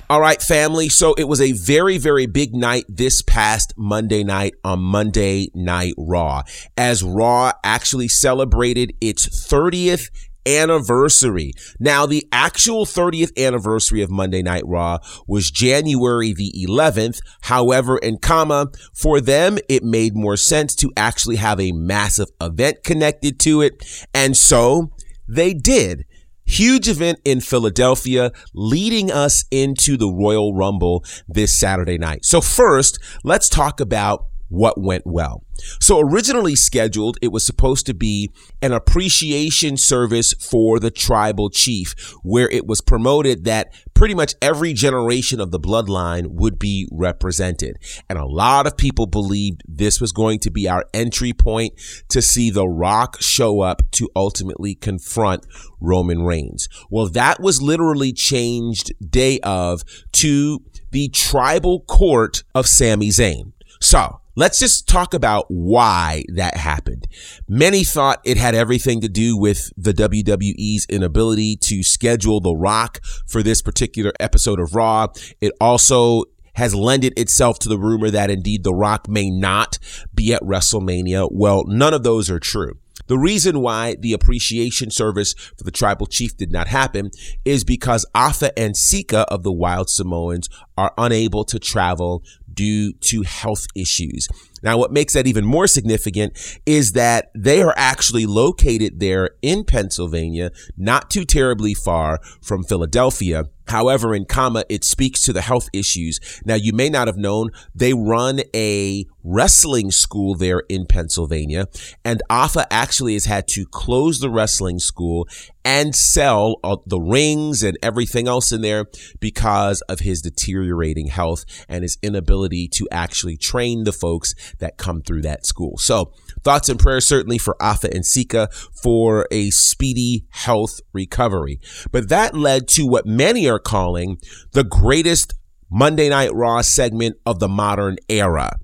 All 0.10 0.22
right, 0.22 0.42
family. 0.42 0.88
So 0.88 1.16
it 1.16 1.26
was 1.26 1.42
a 1.42 1.52
very, 1.52 1.98
very 1.98 2.28
big 2.28 2.56
night 2.56 2.86
this 2.88 3.22
past 3.22 3.74
Monday 3.76 4.24
night 4.24 4.54
on 4.64 4.80
Monday 4.80 5.50
Night 5.54 5.96
Raw, 5.98 6.44
as 6.78 7.04
Raw 7.04 7.52
actually 7.62 8.08
celebrated 8.08 8.94
its 9.02 9.28
30th 9.28 10.10
anniversary. 10.46 11.52
Now, 11.78 12.06
the 12.06 12.26
actual 12.32 12.86
30th 12.86 13.38
anniversary 13.38 14.02
of 14.02 14.10
Monday 14.10 14.42
Night 14.42 14.64
Raw 14.66 15.00
was 15.28 15.52
January 15.52 16.32
the 16.32 16.54
11th. 16.66 17.20
However, 17.42 17.98
in 17.98 18.18
comma, 18.18 18.68
for 18.94 19.20
them, 19.20 19.58
it 19.68 19.84
made 19.84 20.16
more 20.16 20.38
sense 20.38 20.74
to 20.76 20.94
actually 20.96 21.36
have 21.36 21.60
a 21.60 21.74
massive 21.74 22.30
event 22.40 22.86
connected 22.86 23.42
to 23.42 23.60
it. 23.60 23.84
And 24.14 24.38
so 24.38 24.94
they 25.28 25.54
did. 25.54 26.06
Huge 26.48 26.88
event 26.88 27.20
in 27.26 27.42
Philadelphia 27.42 28.32
leading 28.54 29.12
us 29.12 29.44
into 29.52 29.98
the 29.98 30.08
Royal 30.08 30.56
Rumble 30.56 31.04
this 31.28 31.58
Saturday 31.60 31.98
night. 31.98 32.24
So 32.26 32.42
first, 32.42 33.00
let's 33.24 33.50
talk 33.50 33.80
about 33.80 34.28
what 34.50 34.80
went 34.80 35.06
well. 35.06 35.44
So 35.80 36.00
originally 36.00 36.56
scheduled, 36.56 37.18
it 37.22 37.32
was 37.32 37.46
supposed 37.46 37.86
to 37.88 37.94
be 37.94 38.32
an 38.62 38.74
appreciation 38.74 39.76
service 39.78 40.34
for 40.34 40.80
the 40.80 40.92
tribal 40.92 41.50
chief, 41.50 41.96
where 42.24 42.50
it 42.50 42.68
was 42.68 42.82
promoted 42.82 43.44
that 43.46 43.74
pretty 43.94 44.14
much 44.14 44.36
every 44.42 44.74
generation 44.74 45.40
of 45.40 45.52
the 45.52 45.60
bloodline 45.60 46.28
would 46.28 46.60
be 46.60 46.88
represented. 46.92 47.78
And 48.08 48.20
a 48.20 48.26
lot 48.26 48.68
of 48.68 48.78
people 48.78 49.08
believed 49.08 49.64
this 49.68 50.00
was 50.00 50.12
going 50.12 50.40
to 50.40 50.52
be 50.52 50.70
our 50.70 50.86
entry 50.94 51.34
point 51.34 51.74
to 52.10 52.22
see 52.22 52.50
The 52.52 52.68
Rock 52.68 53.18
show 53.20 53.62
up 53.62 53.82
to 53.94 54.10
ultimately 54.16 54.76
confront 54.76 55.46
Roman 55.82 56.24
Reigns. 56.24 56.70
Well, 56.90 57.10
that 57.10 57.40
was 57.40 57.62
literally 57.62 58.14
changed 58.14 58.94
day 59.10 59.40
of 59.42 59.84
to 60.14 60.64
the 60.92 61.10
tribal 61.10 61.82
court 61.82 62.44
of 62.54 62.68
Sami 62.68 63.10
Zayn. 63.10 63.54
So 63.82 64.22
Let's 64.38 64.60
just 64.60 64.88
talk 64.88 65.16
about 65.16 65.48
why 65.48 66.24
that 66.36 66.58
happened. 66.58 67.08
Many 67.48 67.84
thought 67.84 68.22
it 68.24 68.38
had 68.38 68.54
everything 68.54 69.02
to 69.02 69.10
do 69.10 69.36
with 69.36 69.72
the 69.76 69.94
WWE's 69.94 70.86
inability 70.90 71.56
to 71.56 71.82
schedule 71.82 72.40
The 72.40 72.54
Rock 72.54 73.02
for 73.26 73.42
this 73.42 73.64
particular 73.64 74.14
episode 74.20 74.60
of 74.60 74.76
Raw. 74.76 75.08
It 75.42 75.54
also 75.60 76.26
has 76.54 76.76
lended 76.76 77.18
itself 77.18 77.58
to 77.60 77.70
the 77.70 77.80
rumor 77.80 78.12
that 78.12 78.30
indeed 78.30 78.64
The 78.64 78.76
Rock 78.76 79.10
may 79.10 79.32
not 79.32 79.80
be 80.14 80.36
at 80.36 80.44
WrestleMania. 80.44 81.30
Well, 81.32 81.64
none 81.66 81.96
of 81.96 82.04
those 82.04 82.30
are 82.30 82.40
true. 82.40 82.78
The 83.08 83.18
reason 83.18 83.62
why 83.62 83.96
the 83.96 84.14
appreciation 84.14 84.92
service 84.92 85.34
for 85.34 85.64
the 85.64 85.72
tribal 85.72 86.06
chief 86.06 86.38
did 86.38 86.52
not 86.52 86.68
happen 86.68 87.10
is 87.44 87.64
because 87.64 88.06
Afa 88.14 88.58
and 88.60 88.78
Sika 88.78 89.26
of 89.32 89.42
the 89.42 89.52
Wild 89.52 89.90
Samoans 89.90 90.48
are 90.78 90.94
unable 90.96 91.44
to 91.46 91.58
travel 91.58 92.22
due 92.58 92.92
to 92.94 93.22
health 93.22 93.68
issues. 93.76 94.28
Now, 94.62 94.78
what 94.78 94.92
makes 94.92 95.14
that 95.14 95.28
even 95.28 95.46
more 95.46 95.68
significant 95.68 96.60
is 96.66 96.92
that 96.94 97.30
they 97.34 97.62
are 97.62 97.76
actually 97.78 98.26
located 98.26 99.00
there 99.00 99.30
in 99.42 99.64
Pennsylvania, 99.64 100.52
not 100.76 101.10
too 101.10 101.24
terribly 101.24 101.74
far 101.74 102.20
from 102.42 102.64
Philadelphia. 102.64 103.46
However, 103.68 104.16
in 104.16 104.26
comma, 104.26 104.64
it 104.70 104.84
speaks 104.84 105.22
to 105.24 105.34
the 105.34 105.42
health 105.42 105.70
issues. 105.74 106.20
Now, 106.46 106.56
you 106.56 106.74
may 106.74 106.90
not 106.90 107.08
have 107.08 107.18
known 107.18 107.50
they 107.76 107.94
run 107.94 108.42
a 108.56 109.06
wrestling 109.24 109.92
school 109.92 110.36
there 110.36 110.64
in 110.70 110.86
Pennsylvania, 110.86 111.68
and 112.06 112.22
Afa 112.30 112.72
actually 112.72 113.14
has 113.14 113.26
had 113.26 113.48
to 113.50 113.66
close 113.66 114.20
the 114.20 114.30
wrestling 114.30 114.80
school 114.80 115.28
and 115.66 115.94
sell 115.94 116.62
the 116.86 117.00
rings 117.00 117.62
and 117.62 117.78
everything 117.84 118.28
else 118.28 118.54
in 118.54 118.62
there 118.62 118.86
because 119.20 119.82
of 119.90 120.00
his 120.00 120.22
deteriorating 120.22 121.08
health 121.08 121.44
and 121.68 121.84
his 121.84 121.98
inability 122.02 122.70
to 122.70 122.88
actually 122.90 123.36
train 123.36 123.84
the 123.84 123.92
folks 123.92 124.34
that 124.60 124.78
come 124.78 125.02
through 125.02 125.22
that 125.24 125.46
school. 125.46 125.78
So, 125.78 126.14
thoughts 126.48 126.70
and 126.70 126.80
prayers 126.80 127.06
certainly 127.06 127.38
for 127.38 127.62
Afa 127.62 127.94
and 127.94 128.06
Sika 128.06 128.48
for 128.72 129.28
a 129.32 129.50
speedy 129.50 130.26
health 130.30 130.80
recovery. 130.94 131.60
But 131.92 132.08
that 132.08 132.36
led 132.36 132.70
to 132.70 132.88
what 132.88 133.06
many 133.06 133.50
are 133.50 133.60
calling 133.60 134.18
the 134.54 134.64
greatest 134.64 135.34
Monday 135.70 136.08
Night 136.08 136.34
Raw 136.34 136.62
segment 136.62 137.18
of 137.26 137.40
the 137.40 137.50
modern 137.50 137.98
era. 138.08 138.60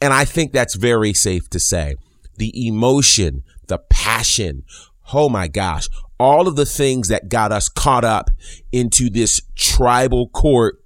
And 0.00 0.14
I 0.14 0.24
think 0.24 0.52
that's 0.52 0.74
very 0.74 1.12
safe 1.12 1.50
to 1.50 1.60
say. 1.60 1.96
The 2.38 2.66
emotion, 2.66 3.42
the 3.66 3.80
passion, 3.90 4.64
oh 5.12 5.28
my 5.28 5.48
gosh, 5.48 5.86
all 6.18 6.48
of 6.48 6.56
the 6.56 6.64
things 6.64 7.08
that 7.08 7.28
got 7.28 7.52
us 7.52 7.68
caught 7.68 8.04
up 8.04 8.30
into 8.72 9.10
this 9.10 9.42
tribal 9.54 10.30
court 10.30 10.82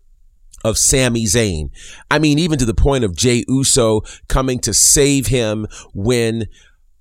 of 0.64 0.78
Sami 0.78 1.24
Zayn. 1.26 1.70
I 2.10 2.18
mean, 2.18 2.38
even 2.38 2.58
to 2.58 2.64
the 2.64 2.74
point 2.74 3.04
of 3.04 3.16
Jey 3.16 3.44
Uso 3.48 4.02
coming 4.28 4.58
to 4.60 4.74
save 4.74 5.26
him 5.26 5.66
when 5.94 6.46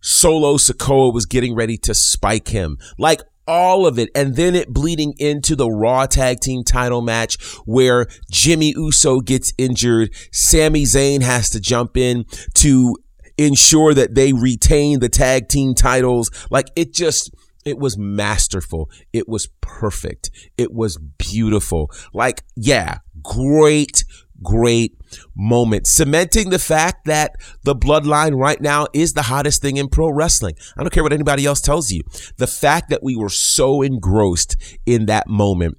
Solo 0.01 0.57
Sikoa 0.57 1.13
was 1.13 1.25
getting 1.25 1.55
ready 1.55 1.77
to 1.77 1.93
spike 1.93 2.49
him. 2.49 2.77
Like 2.97 3.21
all 3.47 3.85
of 3.85 3.99
it. 3.99 4.09
And 4.15 4.35
then 4.35 4.55
it 4.55 4.69
bleeding 4.69 5.13
into 5.17 5.55
the 5.55 5.69
Raw 5.69 6.05
Tag 6.05 6.39
Team 6.39 6.63
title 6.63 7.01
match 7.01 7.41
where 7.65 8.07
Jimmy 8.31 8.73
Uso 8.75 9.19
gets 9.19 9.53
injured. 9.57 10.13
Sami 10.31 10.83
Zayn 10.83 11.21
has 11.21 11.49
to 11.49 11.59
jump 11.59 11.97
in 11.97 12.25
to 12.55 12.95
ensure 13.37 13.93
that 13.93 14.15
they 14.15 14.33
retain 14.33 14.99
the 14.99 15.09
tag 15.09 15.47
team 15.47 15.73
titles. 15.73 16.29
Like 16.49 16.67
it 16.75 16.93
just, 16.93 17.33
it 17.65 17.77
was 17.77 17.97
masterful. 17.97 18.89
It 19.13 19.27
was 19.27 19.47
perfect. 19.61 20.31
It 20.57 20.73
was 20.73 20.97
beautiful. 20.97 21.91
Like, 22.13 22.43
yeah, 22.55 22.99
great, 23.23 24.03
great 24.43 24.97
moment. 25.35 25.87
Cementing 25.87 26.49
the 26.49 26.59
fact 26.59 27.05
that 27.05 27.35
the 27.63 27.75
bloodline 27.75 28.35
right 28.35 28.61
now 28.61 28.87
is 28.93 29.13
the 29.13 29.23
hottest 29.23 29.61
thing 29.61 29.77
in 29.77 29.87
pro 29.87 30.09
wrestling. 30.09 30.55
I 30.77 30.81
don't 30.81 30.91
care 30.91 31.03
what 31.03 31.13
anybody 31.13 31.45
else 31.45 31.61
tells 31.61 31.91
you. 31.91 32.01
The 32.37 32.47
fact 32.47 32.89
that 32.89 33.03
we 33.03 33.15
were 33.15 33.29
so 33.29 33.81
engrossed 33.81 34.55
in 34.85 35.05
that 35.07 35.27
moment 35.27 35.77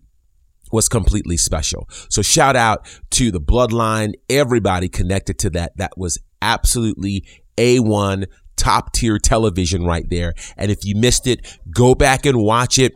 was 0.70 0.88
completely 0.88 1.37
special. 1.37 1.88
So 2.09 2.22
shout 2.22 2.57
out 2.57 2.88
to 3.11 3.31
the 3.31 3.40
bloodline, 3.40 4.14
everybody 4.31 4.88
connected 4.88 5.38
to 5.40 5.50
that. 5.50 5.76
That 5.76 5.92
was 5.96 6.18
absolutely 6.40 7.26
A1 7.59 8.24
top 8.57 8.92
tier 8.92 9.18
television 9.18 9.85
right 9.85 10.09
there. 10.09 10.33
And 10.57 10.70
if 10.70 10.85
you 10.85 10.94
missed 10.94 11.26
it, 11.26 11.59
go 11.74 11.94
back 11.94 12.24
and 12.24 12.38
watch 12.38 12.78
it, 12.78 12.92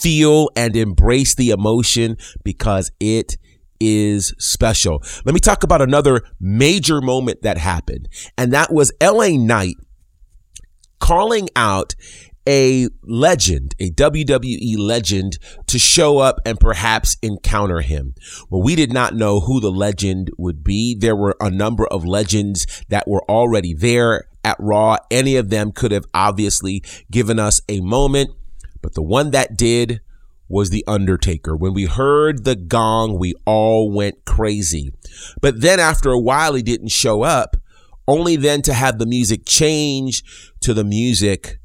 feel 0.00 0.48
and 0.56 0.76
embrace 0.76 1.34
the 1.34 1.50
emotion 1.50 2.16
because 2.44 2.90
it 3.00 3.36
is 3.80 4.34
special. 4.38 5.02
Let 5.24 5.34
me 5.34 5.40
talk 5.40 5.62
about 5.62 5.82
another 5.82 6.22
major 6.40 7.00
moment 7.00 7.42
that 7.42 7.58
happened, 7.58 8.08
and 8.36 8.52
that 8.52 8.72
was 8.72 8.92
LA 9.02 9.30
Knight 9.30 9.76
calling 11.00 11.48
out 11.54 11.94
a 12.48 12.88
legend, 13.02 13.74
a 13.78 13.90
WWE 13.90 14.78
legend, 14.78 15.38
to 15.66 15.78
show 15.78 16.18
up 16.18 16.40
and 16.46 16.58
perhaps 16.58 17.18
encounter 17.22 17.82
him. 17.82 18.14
Well, 18.48 18.62
we 18.62 18.74
did 18.74 18.90
not 18.90 19.14
know 19.14 19.40
who 19.40 19.60
the 19.60 19.70
legend 19.70 20.30
would 20.38 20.64
be. 20.64 20.96
There 20.98 21.14
were 21.14 21.36
a 21.40 21.50
number 21.50 21.86
of 21.86 22.06
legends 22.06 22.84
that 22.88 23.06
were 23.06 23.22
already 23.30 23.74
there 23.74 24.28
at 24.44 24.56
Raw. 24.58 24.96
Any 25.10 25.36
of 25.36 25.50
them 25.50 25.72
could 25.72 25.92
have 25.92 26.06
obviously 26.14 26.82
given 27.10 27.38
us 27.38 27.60
a 27.68 27.80
moment, 27.80 28.30
but 28.80 28.94
the 28.94 29.02
one 29.02 29.30
that 29.32 29.56
did 29.56 30.00
was 30.48 30.70
The 30.70 30.84
Undertaker. 30.86 31.56
When 31.56 31.74
we 31.74 31.84
heard 31.84 32.44
the 32.44 32.56
gong, 32.56 33.18
we 33.18 33.34
all 33.44 33.92
went 33.92 34.24
crazy. 34.24 34.90
But 35.40 35.60
then 35.60 35.78
after 35.78 36.10
a 36.10 36.18
while, 36.18 36.54
he 36.54 36.62
didn't 36.62 36.90
show 36.90 37.22
up, 37.22 37.56
only 38.06 38.36
then 38.36 38.62
to 38.62 38.72
have 38.72 38.98
the 38.98 39.06
music 39.06 39.42
change 39.46 40.22
to 40.60 40.72
the 40.72 40.84
music 40.84 41.58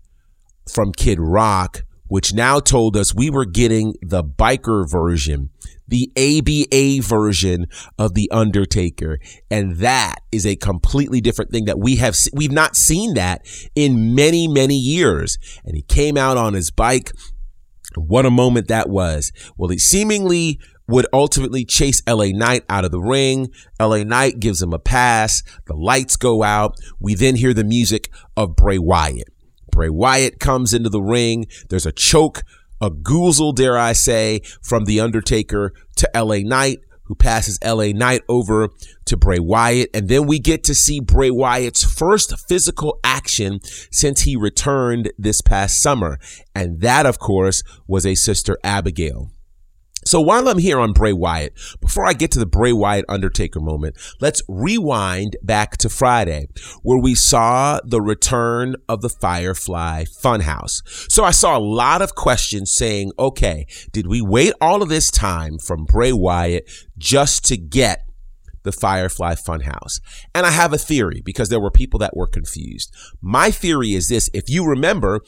from 0.71 0.91
Kid 0.91 1.19
Rock, 1.19 1.83
which 2.07 2.33
now 2.33 2.59
told 2.59 2.97
us 2.97 3.15
we 3.15 3.29
were 3.29 3.45
getting 3.45 3.95
the 4.01 4.23
biker 4.23 4.89
version, 4.89 5.49
the 5.87 6.11
ABA 6.17 7.01
version 7.07 7.67
of 7.97 8.13
The 8.13 8.29
Undertaker. 8.31 9.19
And 9.49 9.77
that 9.77 10.15
is 10.31 10.45
a 10.45 10.55
completely 10.55 11.21
different 11.21 11.51
thing 11.51 11.65
that 11.65 11.79
we 11.79 11.97
have, 11.97 12.15
we've 12.33 12.51
not 12.51 12.75
seen 12.75 13.13
that 13.15 13.41
in 13.75 14.13
many, 14.13 14.47
many 14.47 14.75
years. 14.75 15.37
And 15.65 15.75
he 15.75 15.81
came 15.81 16.17
out 16.17 16.37
on 16.37 16.53
his 16.53 16.71
bike. 16.71 17.11
What 18.01 18.25
a 18.25 18.31
moment 18.31 18.67
that 18.67 18.89
was. 18.89 19.31
Well, 19.57 19.69
he 19.69 19.79
seemingly 19.79 20.59
would 20.87 21.07
ultimately 21.13 21.65
chase 21.65 22.01
LA 22.07 22.27
Knight 22.27 22.63
out 22.69 22.85
of 22.85 22.91
the 22.91 22.99
ring. 22.99 23.51
LA 23.79 24.03
Knight 24.03 24.39
gives 24.39 24.61
him 24.61 24.73
a 24.73 24.79
pass. 24.79 25.43
The 25.65 25.75
lights 25.75 26.15
go 26.15 26.43
out. 26.43 26.77
We 26.99 27.15
then 27.15 27.35
hear 27.35 27.53
the 27.53 27.63
music 27.63 28.09
of 28.35 28.55
Bray 28.55 28.77
Wyatt. 28.77 29.29
Bray 29.71 29.89
Wyatt 29.89 30.39
comes 30.39 30.73
into 30.73 30.89
the 30.89 31.01
ring. 31.01 31.47
There's 31.69 31.85
a 31.85 31.91
choke, 31.91 32.43
a 32.81 32.91
goozle, 32.91 33.55
dare 33.55 33.77
I 33.77 33.93
say, 33.93 34.41
from 34.61 34.85
The 34.85 34.99
Undertaker 34.99 35.73
to 35.95 36.09
LA 36.13 36.39
Knight, 36.39 36.79
who 37.13 37.17
passes 37.17 37.59
LA 37.63 37.91
Knight 37.93 38.21
over 38.27 38.69
to 39.05 39.15
Bray 39.15 39.37
Wyatt. 39.37 39.89
And 39.93 40.09
then 40.09 40.25
we 40.25 40.39
get 40.39 40.63
to 40.63 40.73
see 40.73 40.99
Bray 40.99 41.29
Wyatt's 41.29 41.83
first 41.83 42.33
physical 42.47 42.99
action 43.03 43.59
since 43.91 44.21
he 44.21 44.35
returned 44.35 45.11
this 45.17 45.41
past 45.41 45.79
summer. 45.79 46.17
And 46.55 46.81
that, 46.81 47.05
of 47.05 47.19
course, 47.19 47.61
was 47.87 48.05
a 48.05 48.15
sister 48.15 48.57
Abigail. 48.63 49.29
So 50.05 50.21
while 50.21 50.47
I'm 50.47 50.57
here 50.57 50.79
on 50.79 50.93
Bray 50.93 51.13
Wyatt, 51.13 51.53
before 51.81 52.05
I 52.05 52.13
get 52.13 52.31
to 52.31 52.39
the 52.39 52.45
Bray 52.45 52.73
Wyatt 52.73 53.05
Undertaker 53.09 53.59
moment, 53.59 53.97
let's 54.19 54.41
rewind 54.47 55.37
back 55.41 55.77
to 55.77 55.89
Friday 55.89 56.47
where 56.81 56.99
we 56.99 57.15
saw 57.15 57.79
the 57.83 58.01
return 58.01 58.75
of 58.87 59.01
the 59.01 59.09
Firefly 59.09 60.05
Funhouse. 60.05 60.81
So 61.11 61.23
I 61.23 61.31
saw 61.31 61.57
a 61.57 61.59
lot 61.59 62.01
of 62.01 62.15
questions 62.15 62.71
saying, 62.71 63.11
okay, 63.17 63.65
did 63.91 64.07
we 64.07 64.21
wait 64.21 64.53
all 64.59 64.81
of 64.81 64.89
this 64.89 65.11
time 65.11 65.57
from 65.57 65.85
Bray 65.85 66.13
Wyatt 66.13 66.69
just 66.97 67.45
to 67.45 67.57
get 67.57 68.05
the 68.63 68.71
Firefly 68.71 69.35
Funhouse. 69.35 69.99
And 70.33 70.45
I 70.45 70.51
have 70.51 70.73
a 70.73 70.77
theory 70.77 71.21
because 71.23 71.49
there 71.49 71.59
were 71.59 71.71
people 71.71 71.99
that 71.99 72.15
were 72.15 72.27
confused. 72.27 72.93
My 73.21 73.51
theory 73.51 73.93
is 73.93 74.07
this. 74.07 74.29
If 74.33 74.49
you 74.49 74.65
remember, 74.65 75.21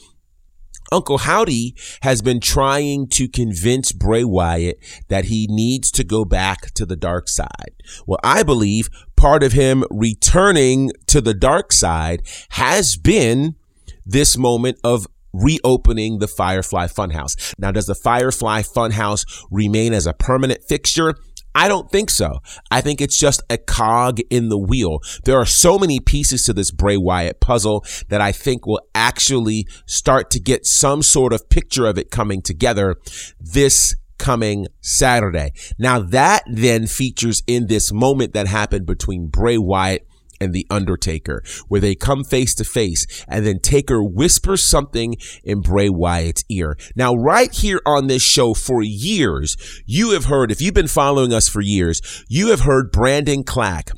Uncle 0.92 1.18
Howdy 1.18 1.74
has 2.02 2.22
been 2.22 2.40
trying 2.40 3.08
to 3.08 3.28
convince 3.28 3.92
Bray 3.92 4.24
Wyatt 4.24 4.78
that 5.08 5.26
he 5.26 5.46
needs 5.48 5.90
to 5.92 6.04
go 6.04 6.24
back 6.24 6.72
to 6.72 6.86
the 6.86 6.96
dark 6.96 7.28
side. 7.28 7.74
Well, 8.06 8.20
I 8.22 8.42
believe 8.42 8.88
part 9.16 9.42
of 9.42 9.52
him 9.52 9.84
returning 9.90 10.90
to 11.06 11.20
the 11.20 11.34
dark 11.34 11.72
side 11.72 12.22
has 12.50 12.96
been 12.96 13.56
this 14.04 14.36
moment 14.36 14.78
of 14.84 15.06
reopening 15.32 16.18
the 16.18 16.28
Firefly 16.28 16.86
Funhouse. 16.86 17.54
Now, 17.58 17.72
does 17.72 17.86
the 17.86 17.94
Firefly 17.94 18.62
Funhouse 18.62 19.24
remain 19.50 19.92
as 19.92 20.06
a 20.06 20.12
permanent 20.12 20.62
fixture? 20.64 21.16
I 21.56 21.68
don't 21.68 21.90
think 21.90 22.10
so. 22.10 22.40
I 22.70 22.82
think 22.82 23.00
it's 23.00 23.18
just 23.18 23.42
a 23.48 23.56
cog 23.56 24.20
in 24.28 24.50
the 24.50 24.58
wheel. 24.58 25.00
There 25.24 25.38
are 25.38 25.46
so 25.46 25.78
many 25.78 26.00
pieces 26.00 26.44
to 26.44 26.52
this 26.52 26.70
Bray 26.70 26.98
Wyatt 26.98 27.40
puzzle 27.40 27.82
that 28.10 28.20
I 28.20 28.30
think 28.30 28.66
will 28.66 28.82
actually 28.94 29.66
start 29.86 30.30
to 30.32 30.38
get 30.38 30.66
some 30.66 31.02
sort 31.02 31.32
of 31.32 31.48
picture 31.48 31.86
of 31.86 31.96
it 31.96 32.10
coming 32.10 32.42
together 32.42 32.96
this 33.40 33.96
coming 34.18 34.66
Saturday. 34.82 35.52
Now 35.78 35.98
that 35.98 36.42
then 36.46 36.86
features 36.86 37.42
in 37.46 37.68
this 37.68 37.90
moment 37.90 38.34
that 38.34 38.46
happened 38.46 38.84
between 38.84 39.28
Bray 39.28 39.56
Wyatt 39.56 40.06
and 40.40 40.52
The 40.52 40.66
Undertaker, 40.70 41.42
where 41.68 41.80
they 41.80 41.94
come 41.94 42.24
face 42.24 42.54
to 42.56 42.64
face 42.64 43.06
and 43.28 43.46
then 43.46 43.58
Taker 43.60 44.02
whispers 44.02 44.62
something 44.62 45.16
in 45.44 45.60
Bray 45.60 45.88
Wyatt's 45.88 46.44
ear. 46.48 46.76
Now, 46.94 47.14
right 47.14 47.52
here 47.52 47.80
on 47.86 48.06
this 48.06 48.22
show 48.22 48.54
for 48.54 48.82
years, 48.82 49.56
you 49.86 50.10
have 50.10 50.26
heard, 50.26 50.50
if 50.50 50.60
you've 50.60 50.74
been 50.74 50.88
following 50.88 51.32
us 51.32 51.48
for 51.48 51.60
years, 51.60 52.24
you 52.28 52.48
have 52.48 52.60
heard 52.60 52.90
Brandon 52.90 53.44
Clack 53.44 53.90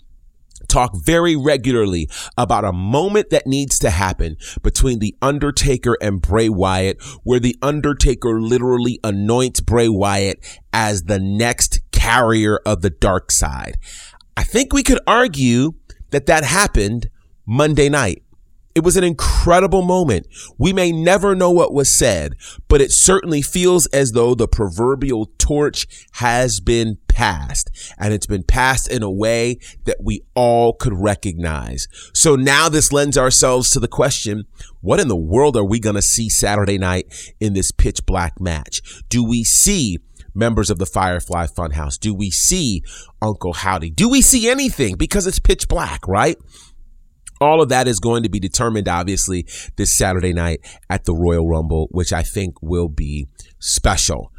talk 0.69 0.93
very 1.03 1.35
regularly 1.35 2.09
about 2.37 2.65
a 2.65 2.73
moment 2.73 3.31
that 3.31 3.47
needs 3.47 3.79
to 3.79 3.91
happen 3.91 4.37
between 4.63 4.99
The 4.99 5.17
Undertaker 5.23 5.97
and 6.01 6.21
Bray 6.21 6.49
Wyatt, 6.49 7.03
where 7.25 7.41
The 7.41 7.57
Undertaker 7.63 8.41
literally 8.41 9.01
anoints 9.03 9.61
Bray 9.61 9.89
Wyatt 9.89 10.39
as 10.73 11.05
the 11.05 11.19
next 11.19 11.81
carrier 11.91 12.61
of 12.67 12.83
the 12.83 12.91
dark 12.91 13.33
side. 13.33 13.79
I 14.37 14.45
think 14.45 14.73
we 14.73 14.83
could 14.83 15.01
argue 15.07 15.73
that 16.11 16.27
that 16.27 16.45
happened 16.45 17.09
Monday 17.47 17.89
night. 17.89 18.23
It 18.75 18.85
was 18.85 18.97
an 18.97 19.03
incredible 19.03 19.83
moment. 19.83 20.29
We 20.57 20.73
may 20.73 20.93
never 20.93 21.35
know 21.35 21.51
what 21.51 21.73
was 21.75 21.93
said, 21.93 22.35
but 22.69 22.81
it 22.81 22.93
certainly 22.93 23.43
feels 23.43 23.87
as 23.87 24.13
though 24.13 24.37
the 24.37 24.47
proverbial 24.47 25.33
torch 25.37 26.07
has 26.13 26.61
been 26.61 26.99
passed 27.09 27.71
and 27.99 28.15
it's 28.15 28.27
been 28.27 28.45
passed 28.45 28.87
in 28.89 29.03
a 29.03 29.11
way 29.11 29.59
that 29.85 29.97
we 30.01 30.23
all 30.37 30.75
could 30.75 30.93
recognize. 30.93 31.89
So 32.15 32.37
now 32.37 32.69
this 32.69 32.93
lends 32.93 33.19
ourselves 33.19 33.73
to 33.73 33.81
the 33.81 33.89
question, 33.89 34.45
what 34.81 35.01
in 35.01 35.09
the 35.09 35.17
world 35.17 35.57
are 35.57 35.65
we 35.65 35.81
going 35.81 35.97
to 35.97 36.03
see 36.03 36.29
Saturday 36.29 36.79
night 36.79 37.35
in 37.41 37.55
this 37.55 37.73
pitch 37.73 38.07
black 38.07 38.41
match? 38.41 39.03
Do 39.09 39.25
we 39.25 39.43
see 39.43 39.99
members 40.39 40.71
of 40.71 40.79
the 40.79 40.87
Firefly 40.87 41.47
Funhouse? 41.47 41.99
Do 41.99 42.15
we 42.15 42.31
see 42.31 42.83
Uncle 43.21 43.53
Howdy? 43.53 43.91
Do 43.91 44.09
we 44.09 44.23
see 44.23 44.49
anything? 44.49 44.97
Because 44.97 45.27
it's 45.27 45.39
pitch 45.39 45.69
black, 45.69 46.07
right? 46.07 46.37
All 47.41 47.63
of 47.63 47.69
that 47.69 47.87
is 47.87 48.01
going 48.01 48.23
to 48.23 48.29
be 48.29 48.41
determined, 48.41 48.89
obviously, 48.89 49.47
this 49.77 49.95
Saturday 49.95 50.33
night 50.33 50.61
at 50.91 51.05
the 51.05 51.15
Royal 51.15 51.47
Rumble, 51.47 51.89
which 51.91 52.13
I 52.13 52.23
think 52.23 52.55
will 52.63 52.89
be 52.89 53.29
special. 53.59 54.33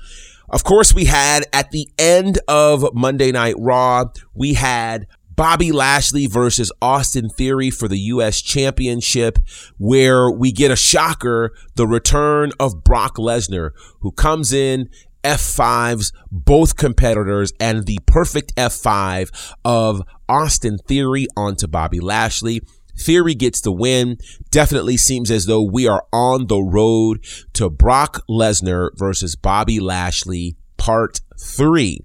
Of 0.49 0.63
course, 0.63 0.93
we 0.93 1.05
had 1.05 1.43
at 1.53 1.71
the 1.71 1.87
end 1.97 2.39
of 2.47 2.93
Monday 2.93 3.31
Night 3.31 3.55
Raw, 3.57 4.05
we 4.33 4.55
had 4.55 5.05
Bobby 5.39 5.71
Lashley 5.71 6.25
versus 6.25 6.69
Austin 6.81 7.29
Theory 7.29 7.69
for 7.69 7.87
the 7.87 7.99
U.S. 7.99 8.41
Championship, 8.41 9.39
where 9.77 10.29
we 10.29 10.51
get 10.51 10.69
a 10.69 10.75
shocker, 10.75 11.53
the 11.75 11.87
return 11.87 12.51
of 12.59 12.83
Brock 12.83 13.15
Lesnar, 13.15 13.69
who 14.01 14.11
comes 14.11 14.51
in 14.51 14.89
F5s, 15.23 16.11
both 16.31 16.75
competitors, 16.75 17.51
and 17.59 17.85
the 17.85 17.99
perfect 18.05 18.55
F5 18.55 19.55
of 19.65 20.01
Austin 20.27 20.77
Theory 20.77 21.27
onto 21.35 21.67
Bobby 21.67 21.99
Lashley. 21.99 22.61
Theory 22.97 23.33
gets 23.33 23.61
the 23.61 23.71
win. 23.71 24.17
Definitely 24.51 24.97
seems 24.97 25.31
as 25.31 25.45
though 25.45 25.63
we 25.63 25.87
are 25.87 26.03
on 26.11 26.47
the 26.47 26.59
road 26.59 27.23
to 27.53 27.69
Brock 27.69 28.23
Lesnar 28.29 28.89
versus 28.95 29.35
Bobby 29.35 29.79
Lashley, 29.79 30.57
part 30.77 31.21
three, 31.39 31.99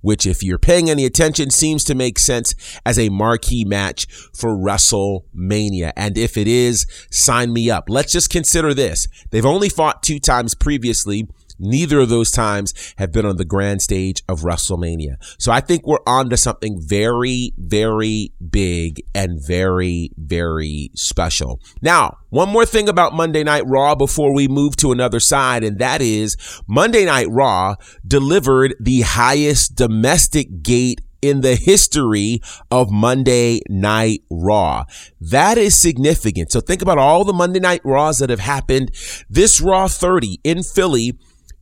which, 0.00 0.26
if 0.26 0.42
you're 0.42 0.58
paying 0.58 0.88
any 0.88 1.04
attention, 1.04 1.50
seems 1.50 1.84
to 1.84 1.94
make 1.94 2.18
sense 2.18 2.54
as 2.86 2.98
a 2.98 3.10
marquee 3.10 3.64
match 3.64 4.06
for 4.34 4.56
WrestleMania. 4.56 5.92
And 5.96 6.16
if 6.16 6.36
it 6.36 6.48
is, 6.48 6.86
sign 7.10 7.52
me 7.52 7.70
up. 7.70 7.84
Let's 7.88 8.12
just 8.12 8.30
consider 8.30 8.72
this. 8.74 9.08
They've 9.30 9.44
only 9.44 9.68
fought 9.68 10.02
two 10.02 10.18
times 10.18 10.54
previously. 10.54 11.26
Neither 11.58 12.00
of 12.00 12.08
those 12.08 12.30
times 12.30 12.94
have 12.98 13.12
been 13.12 13.26
on 13.26 13.36
the 13.36 13.44
grand 13.44 13.82
stage 13.82 14.22
of 14.28 14.40
WrestleMania. 14.40 15.16
So 15.38 15.52
I 15.52 15.60
think 15.60 15.86
we're 15.86 15.98
on 16.06 16.30
to 16.30 16.36
something 16.36 16.80
very, 16.80 17.52
very 17.56 18.32
big 18.50 19.02
and 19.14 19.40
very, 19.40 20.10
very 20.16 20.90
special. 20.94 21.60
Now, 21.80 22.18
one 22.30 22.48
more 22.48 22.66
thing 22.66 22.88
about 22.88 23.14
Monday 23.14 23.44
Night 23.44 23.64
Raw 23.66 23.94
before 23.94 24.34
we 24.34 24.48
move 24.48 24.76
to 24.76 24.92
another 24.92 25.20
side, 25.20 25.62
and 25.62 25.78
that 25.78 26.02
is 26.02 26.36
Monday 26.66 27.04
Night 27.04 27.28
Raw 27.30 27.76
delivered 28.06 28.74
the 28.80 29.02
highest 29.02 29.76
domestic 29.76 30.62
gate 30.62 31.00
in 31.24 31.40
the 31.40 31.54
history 31.56 32.40
of 32.70 32.90
Monday 32.90 33.60
Night 33.70 34.22
Raw. 34.30 34.84
That 35.18 35.56
is 35.56 35.74
significant. 35.74 36.52
So 36.52 36.60
think 36.60 36.82
about 36.82 36.98
all 36.98 37.24
the 37.24 37.32
Monday 37.32 37.60
Night 37.60 37.80
Raws 37.82 38.18
that 38.18 38.28
have 38.28 38.40
happened. 38.40 38.90
This 39.30 39.58
Raw 39.58 39.88
30 39.88 40.40
in 40.44 40.62
Philly 40.62 41.18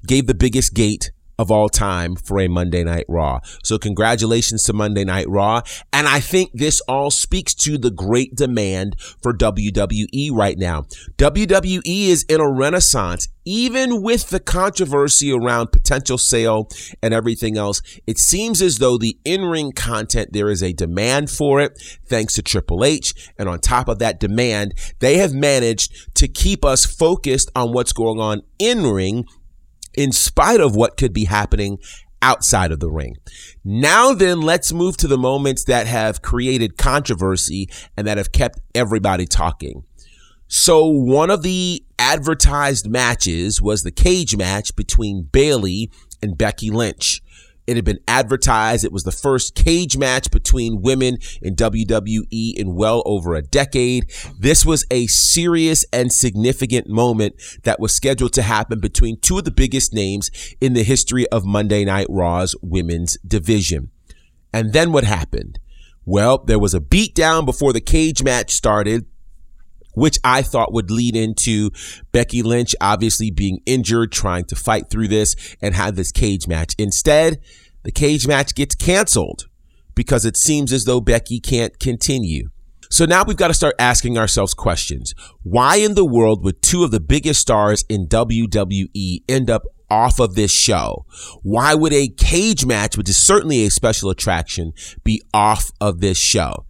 gave 0.06 0.26
the 0.26 0.34
biggest 0.34 0.74
gate 0.74 1.10
of 1.38 1.50
all 1.50 1.68
time 1.68 2.14
for 2.14 2.40
a 2.40 2.48
Monday 2.48 2.84
Night 2.84 3.04
Raw. 3.08 3.40
So 3.64 3.78
congratulations 3.78 4.62
to 4.64 4.72
Monday 4.72 5.04
Night 5.04 5.28
Raw. 5.28 5.62
And 5.92 6.06
I 6.06 6.20
think 6.20 6.50
this 6.54 6.80
all 6.82 7.10
speaks 7.10 7.54
to 7.54 7.78
the 7.78 7.90
great 7.90 8.36
demand 8.36 8.96
for 9.20 9.32
WWE 9.32 10.30
right 10.32 10.56
now. 10.58 10.82
WWE 11.16 11.82
is 11.84 12.24
in 12.28 12.40
a 12.40 12.50
renaissance. 12.50 13.28
Even 13.44 14.02
with 14.02 14.28
the 14.28 14.38
controversy 14.38 15.32
around 15.32 15.72
potential 15.72 16.16
sale 16.16 16.68
and 17.02 17.12
everything 17.12 17.58
else, 17.58 17.82
it 18.06 18.16
seems 18.18 18.62
as 18.62 18.78
though 18.78 18.96
the 18.96 19.18
in-ring 19.24 19.72
content, 19.72 20.32
there 20.32 20.48
is 20.48 20.62
a 20.62 20.72
demand 20.72 21.28
for 21.28 21.60
it 21.60 21.72
thanks 22.06 22.34
to 22.34 22.42
Triple 22.42 22.84
H. 22.84 23.32
And 23.36 23.48
on 23.48 23.58
top 23.58 23.88
of 23.88 23.98
that 23.98 24.20
demand, 24.20 24.74
they 25.00 25.16
have 25.16 25.34
managed 25.34 26.14
to 26.14 26.28
keep 26.28 26.64
us 26.64 26.86
focused 26.86 27.50
on 27.56 27.72
what's 27.72 27.92
going 27.92 28.20
on 28.20 28.42
in 28.60 28.86
ring 28.86 29.24
in 29.94 30.12
spite 30.12 30.60
of 30.60 30.76
what 30.76 30.96
could 30.96 31.12
be 31.12 31.24
happening 31.24 31.78
outside 32.22 32.70
of 32.72 32.80
the 32.80 32.90
ring. 32.90 33.16
Now 33.64 34.12
then, 34.12 34.40
let's 34.40 34.72
move 34.72 34.96
to 34.98 35.08
the 35.08 35.18
moments 35.18 35.64
that 35.64 35.86
have 35.86 36.22
created 36.22 36.78
controversy 36.78 37.68
and 37.96 38.06
that 38.06 38.18
have 38.18 38.32
kept 38.32 38.60
everybody 38.74 39.26
talking. 39.26 39.84
So 40.46 40.86
one 40.86 41.30
of 41.30 41.42
the 41.42 41.82
advertised 41.98 42.86
matches 42.86 43.62
was 43.62 43.82
the 43.82 43.90
cage 43.90 44.36
match 44.36 44.76
between 44.76 45.28
Bayley 45.32 45.90
and 46.20 46.36
Becky 46.36 46.70
Lynch. 46.70 47.21
It 47.66 47.76
had 47.76 47.84
been 47.84 48.00
advertised. 48.08 48.84
It 48.84 48.92
was 48.92 49.04
the 49.04 49.12
first 49.12 49.54
cage 49.54 49.96
match 49.96 50.30
between 50.30 50.82
women 50.82 51.18
in 51.40 51.54
WWE 51.54 52.54
in 52.56 52.74
well 52.74 53.02
over 53.06 53.34
a 53.34 53.42
decade. 53.42 54.10
This 54.38 54.66
was 54.66 54.84
a 54.90 55.06
serious 55.06 55.84
and 55.92 56.12
significant 56.12 56.88
moment 56.88 57.34
that 57.62 57.78
was 57.78 57.94
scheduled 57.94 58.32
to 58.34 58.42
happen 58.42 58.80
between 58.80 59.20
two 59.20 59.38
of 59.38 59.44
the 59.44 59.50
biggest 59.50 59.94
names 59.94 60.30
in 60.60 60.72
the 60.72 60.82
history 60.82 61.28
of 61.28 61.44
Monday 61.44 61.84
Night 61.84 62.06
Raw's 62.08 62.56
women's 62.62 63.16
division. 63.26 63.90
And 64.52 64.72
then 64.72 64.92
what 64.92 65.04
happened? 65.04 65.58
Well, 66.04 66.38
there 66.38 66.58
was 66.58 66.74
a 66.74 66.80
beatdown 66.80 67.46
before 67.46 67.72
the 67.72 67.80
cage 67.80 68.24
match 68.24 68.50
started 68.50 69.06
which 69.94 70.18
I 70.24 70.42
thought 70.42 70.72
would 70.72 70.90
lead 70.90 71.16
into 71.16 71.70
Becky 72.12 72.42
Lynch 72.42 72.74
obviously 72.80 73.30
being 73.30 73.60
injured, 73.66 74.12
trying 74.12 74.44
to 74.46 74.56
fight 74.56 74.90
through 74.90 75.08
this 75.08 75.56
and 75.60 75.74
have 75.74 75.96
this 75.96 76.12
cage 76.12 76.48
match. 76.48 76.74
Instead, 76.78 77.40
the 77.82 77.92
cage 77.92 78.26
match 78.26 78.54
gets 78.54 78.74
canceled 78.74 79.48
because 79.94 80.24
it 80.24 80.36
seems 80.36 80.72
as 80.72 80.84
though 80.84 81.00
Becky 81.00 81.40
can't 81.40 81.78
continue. 81.78 82.48
So 82.90 83.06
now 83.06 83.24
we've 83.24 83.38
got 83.38 83.48
to 83.48 83.54
start 83.54 83.74
asking 83.78 84.18
ourselves 84.18 84.52
questions. 84.52 85.14
Why 85.42 85.76
in 85.76 85.94
the 85.94 86.04
world 86.04 86.44
would 86.44 86.60
two 86.60 86.84
of 86.84 86.90
the 86.90 87.00
biggest 87.00 87.40
stars 87.40 87.84
in 87.88 88.06
WWE 88.06 89.22
end 89.28 89.48
up 89.48 89.62
off 89.90 90.20
of 90.20 90.34
this 90.34 90.50
show? 90.50 91.06
Why 91.42 91.74
would 91.74 91.94
a 91.94 92.08
cage 92.08 92.66
match, 92.66 92.98
which 92.98 93.08
is 93.08 93.16
certainly 93.16 93.64
a 93.64 93.70
special 93.70 94.10
attraction, 94.10 94.72
be 95.04 95.22
off 95.32 95.70
of 95.80 96.00
this 96.00 96.18
show? 96.18 96.66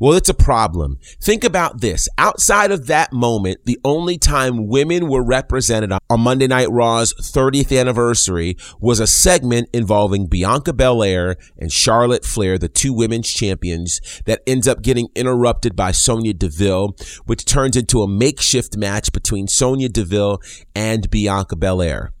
Well, 0.00 0.14
it's 0.14 0.28
a 0.28 0.34
problem. 0.34 0.98
Think 1.22 1.44
about 1.44 1.80
this. 1.80 2.08
Outside 2.18 2.72
of 2.72 2.88
that 2.88 3.12
moment, 3.12 3.60
the 3.64 3.78
only 3.84 4.18
time 4.18 4.66
women 4.66 5.08
were 5.08 5.24
represented 5.24 5.92
on 5.92 6.20
Monday 6.20 6.48
Night 6.48 6.68
Raw's 6.68 7.14
30th 7.14 7.78
anniversary 7.78 8.56
was 8.80 8.98
a 8.98 9.06
segment 9.06 9.68
involving 9.72 10.26
Bianca 10.26 10.72
Belair 10.72 11.36
and 11.56 11.70
Charlotte 11.70 12.24
Flair, 12.24 12.58
the 12.58 12.68
two 12.68 12.92
women's 12.92 13.32
champions, 13.32 14.00
that 14.26 14.42
ends 14.48 14.66
up 14.66 14.82
getting 14.82 15.08
interrupted 15.14 15.76
by 15.76 15.92
Sonya 15.92 16.34
Deville, 16.34 16.96
which 17.26 17.44
turns 17.44 17.76
into 17.76 18.02
a 18.02 18.08
makeshift 18.08 18.76
match 18.76 19.12
between 19.12 19.46
Sonya 19.46 19.88
Deville 19.88 20.40
and 20.74 21.08
Bianca 21.08 21.54
Belair. 21.54 22.12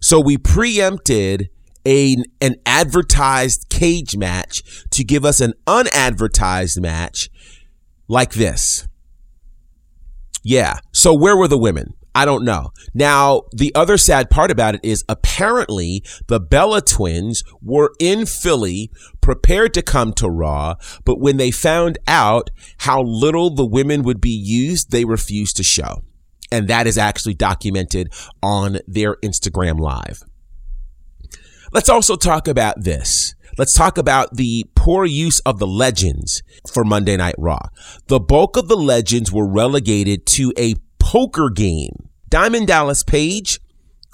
So 0.00 0.20
we 0.20 0.36
preempted 0.36 1.48
a, 1.86 2.16
an 2.40 2.56
advertised 2.66 3.66
cage 3.68 4.16
match 4.16 4.62
to 4.90 5.04
give 5.04 5.24
us 5.24 5.40
an 5.40 5.54
unadvertised 5.66 6.80
match 6.80 7.30
like 8.08 8.34
this. 8.34 8.86
Yeah. 10.42 10.78
So 10.92 11.14
where 11.14 11.36
were 11.36 11.48
the 11.48 11.58
women? 11.58 11.94
I 12.14 12.24
don't 12.24 12.44
know. 12.44 12.70
Now, 12.94 13.42
the 13.50 13.74
other 13.74 13.98
sad 13.98 14.30
part 14.30 14.52
about 14.52 14.76
it 14.76 14.80
is 14.84 15.04
apparently 15.08 16.04
the 16.28 16.38
Bella 16.38 16.80
twins 16.80 17.42
were 17.60 17.90
in 17.98 18.24
Philly 18.24 18.90
prepared 19.20 19.74
to 19.74 19.82
come 19.82 20.12
to 20.14 20.28
Raw, 20.28 20.74
but 21.04 21.18
when 21.18 21.38
they 21.38 21.50
found 21.50 21.98
out 22.06 22.50
how 22.78 23.02
little 23.02 23.52
the 23.52 23.66
women 23.66 24.02
would 24.04 24.20
be 24.20 24.30
used, 24.30 24.92
they 24.92 25.04
refused 25.04 25.56
to 25.56 25.64
show. 25.64 26.04
And 26.52 26.68
that 26.68 26.86
is 26.86 26.96
actually 26.96 27.34
documented 27.34 28.12
on 28.40 28.78
their 28.86 29.16
Instagram 29.16 29.80
live. 29.80 30.22
Let's 31.74 31.88
also 31.88 32.14
talk 32.14 32.46
about 32.46 32.84
this. 32.84 33.34
Let's 33.58 33.74
talk 33.74 33.98
about 33.98 34.36
the 34.36 34.64
poor 34.76 35.04
use 35.04 35.40
of 35.40 35.58
the 35.58 35.66
legends 35.66 36.40
for 36.72 36.84
Monday 36.84 37.16
Night 37.16 37.34
Raw. 37.36 37.66
The 38.06 38.20
bulk 38.20 38.56
of 38.56 38.68
the 38.68 38.76
legends 38.76 39.32
were 39.32 39.46
relegated 39.46 40.24
to 40.26 40.52
a 40.56 40.76
poker 41.00 41.50
game. 41.50 42.10
Diamond 42.28 42.68
Dallas 42.68 43.02
Page, 43.02 43.58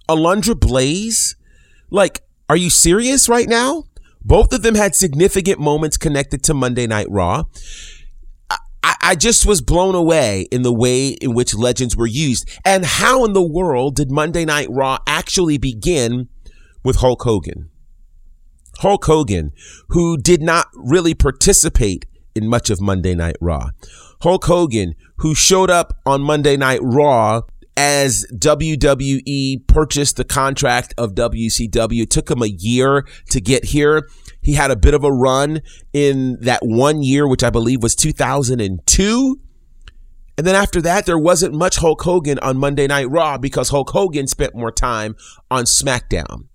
Alundra 0.09 0.59
Blaze. 0.59 1.37
Like, 1.90 2.23
are 2.49 2.57
you 2.57 2.70
serious 2.70 3.29
right 3.29 3.49
now? 3.49 3.85
Both 4.25 4.55
of 4.55 4.62
them 4.62 4.75
had 4.75 4.94
significant 4.94 5.61
moments 5.61 5.99
connected 5.99 6.42
to 6.44 6.55
Monday 6.55 6.87
Night 6.87 7.09
Raw. 7.11 7.44
I, 8.83 8.94
I, 9.03 9.14
just 9.14 9.44
was 9.44 9.61
blown 9.61 9.94
away 9.94 10.46
in 10.51 10.62
the 10.62 10.73
way 10.73 11.09
in 11.09 11.35
which 11.35 11.55
legends 11.55 11.94
were 11.94 12.07
used. 12.07 12.49
And 12.64 12.87
how 12.87 13.27
in 13.27 13.35
the 13.35 13.46
world 13.46 13.96
did 13.96 14.11
Monday 14.11 14.46
Night 14.46 14.68
Raw 14.70 14.99
actually 15.07 15.59
begin 15.59 16.31
with 16.84 16.96
Hulk 16.96 17.22
Hogan. 17.22 17.70
Hulk 18.78 19.04
Hogan, 19.04 19.52
who 19.88 20.16
did 20.16 20.42
not 20.42 20.68
really 20.74 21.14
participate 21.14 22.06
in 22.34 22.48
much 22.48 22.70
of 22.70 22.80
Monday 22.80 23.14
Night 23.14 23.36
Raw. 23.40 23.70
Hulk 24.22 24.44
Hogan, 24.44 24.94
who 25.18 25.34
showed 25.34 25.70
up 25.70 25.98
on 26.06 26.22
Monday 26.22 26.56
Night 26.56 26.80
Raw 26.82 27.42
as 27.76 28.26
WWE 28.34 29.66
purchased 29.66 30.16
the 30.16 30.24
contract 30.24 30.92
of 30.98 31.14
WCW. 31.14 32.02
It 32.02 32.10
took 32.10 32.30
him 32.30 32.42
a 32.42 32.46
year 32.46 33.06
to 33.30 33.40
get 33.40 33.66
here. 33.66 34.08
He 34.42 34.54
had 34.54 34.70
a 34.70 34.76
bit 34.76 34.94
of 34.94 35.04
a 35.04 35.12
run 35.12 35.60
in 35.92 36.38
that 36.40 36.60
one 36.62 37.02
year, 37.02 37.26
which 37.26 37.42
I 37.42 37.50
believe 37.50 37.82
was 37.82 37.94
2002. 37.94 39.40
And 40.36 40.46
then 40.46 40.54
after 40.54 40.80
that, 40.82 41.06
there 41.06 41.18
wasn't 41.18 41.54
much 41.54 41.76
Hulk 41.76 42.02
Hogan 42.02 42.38
on 42.40 42.56
Monday 42.56 42.86
Night 42.86 43.10
Raw 43.10 43.36
because 43.36 43.68
Hulk 43.68 43.90
Hogan 43.90 44.26
spent 44.26 44.54
more 44.54 44.72
time 44.72 45.16
on 45.50 45.64
SmackDown. 45.64 46.49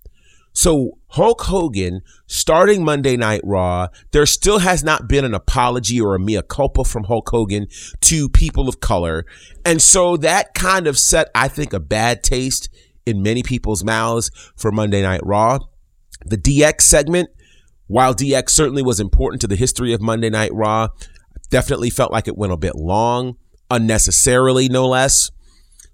So 0.56 0.96
Hulk 1.08 1.42
Hogan 1.42 2.00
starting 2.26 2.82
Monday 2.82 3.14
Night 3.18 3.42
Raw, 3.44 3.88
there 4.12 4.24
still 4.24 4.60
has 4.60 4.82
not 4.82 5.06
been 5.06 5.26
an 5.26 5.34
apology 5.34 6.00
or 6.00 6.14
a 6.14 6.18
mea 6.18 6.40
culpa 6.48 6.82
from 6.82 7.04
Hulk 7.04 7.28
Hogan 7.28 7.66
to 8.00 8.30
people 8.30 8.66
of 8.66 8.80
color. 8.80 9.26
And 9.66 9.82
so 9.82 10.16
that 10.16 10.54
kind 10.54 10.86
of 10.86 10.98
set, 10.98 11.28
I 11.34 11.48
think, 11.48 11.74
a 11.74 11.78
bad 11.78 12.22
taste 12.22 12.70
in 13.04 13.22
many 13.22 13.42
people's 13.42 13.84
mouths 13.84 14.30
for 14.56 14.72
Monday 14.72 15.02
Night 15.02 15.20
Raw. 15.22 15.58
The 16.24 16.38
DX 16.38 16.80
segment, 16.80 17.28
while 17.86 18.14
DX 18.14 18.48
certainly 18.48 18.82
was 18.82 18.98
important 18.98 19.42
to 19.42 19.46
the 19.46 19.56
history 19.56 19.92
of 19.92 20.00
Monday 20.00 20.30
Night 20.30 20.54
Raw, 20.54 20.88
definitely 21.50 21.90
felt 21.90 22.12
like 22.12 22.28
it 22.28 22.38
went 22.38 22.54
a 22.54 22.56
bit 22.56 22.76
long, 22.76 23.36
unnecessarily, 23.70 24.70
no 24.70 24.88
less. 24.88 25.30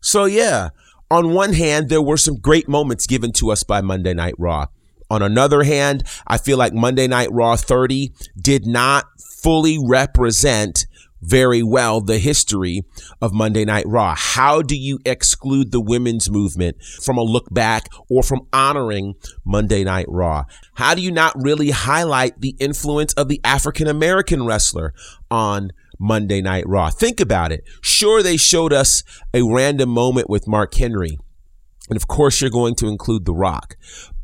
So 0.01 0.25
yeah, 0.25 0.69
on 1.13 1.35
one 1.35 1.53
hand, 1.53 1.91
there 1.91 2.01
were 2.01 2.17
some 2.17 2.39
great 2.39 2.71
moments 2.71 3.07
given 3.07 3.33
to 3.33 3.51
us 3.51 3.63
by 3.65 3.83
Monday 3.83 4.15
Night 4.15 4.35
Raw. 4.39 4.69
On 5.11 5.21
another 5.21 5.63
hand, 5.63 6.05
I 6.27 6.39
feel 6.39 6.57
like 6.57 6.73
Monday 6.73 7.07
Night 7.07 7.29
Raw 7.31 7.55
30 7.55 8.13
did 8.41 8.67
not 8.67 9.05
fully 9.21 9.77
represent 9.79 10.87
very 11.21 11.63
well 11.63 12.01
the 12.01 12.19
history 12.19 12.83
of 13.21 13.35
Monday 13.35 13.67
Night 13.67 13.85
Raw. 13.87 14.15
How 14.17 14.63
do 14.63 14.75
you 14.75 15.01
exclude 15.05 15.71
the 15.71 15.83
women's 15.83 16.31
movement 16.31 16.83
from 16.83 17.19
a 17.19 17.23
look 17.23 17.53
back 17.53 17.89
or 18.09 18.23
from 18.23 18.49
honoring 18.51 19.15
Monday 19.45 19.85
Night 19.85 20.07
Raw? 20.09 20.45
How 20.77 20.95
do 20.95 21.03
you 21.03 21.13
not 21.13 21.35
really 21.37 21.73
highlight 21.73 22.41
the 22.41 22.57
influence 22.59 23.13
of 23.13 23.29
the 23.29 23.41
African 23.45 23.87
American 23.87 24.47
wrestler 24.47 24.95
on 25.31 25.73
Monday 26.03 26.43
Night 26.43 26.65
Raw. 26.67 26.91
Think 26.91 27.21
about 27.21 27.53
it. 27.53 27.65
Sure, 27.81 28.23
they 28.23 28.37
showed 28.37 28.73
us 28.73 29.05
a 29.33 29.43
random 29.43 29.89
moment 29.89 30.29
with 30.29 30.49
Mark 30.49 30.75
Henry. 30.75 31.17
And 31.89 31.97
of 31.97 32.09
course, 32.09 32.41
you're 32.41 32.51
going 32.51 32.75
to 32.77 32.89
include 32.89 33.25
The 33.25 33.35
Rock. 33.35 33.77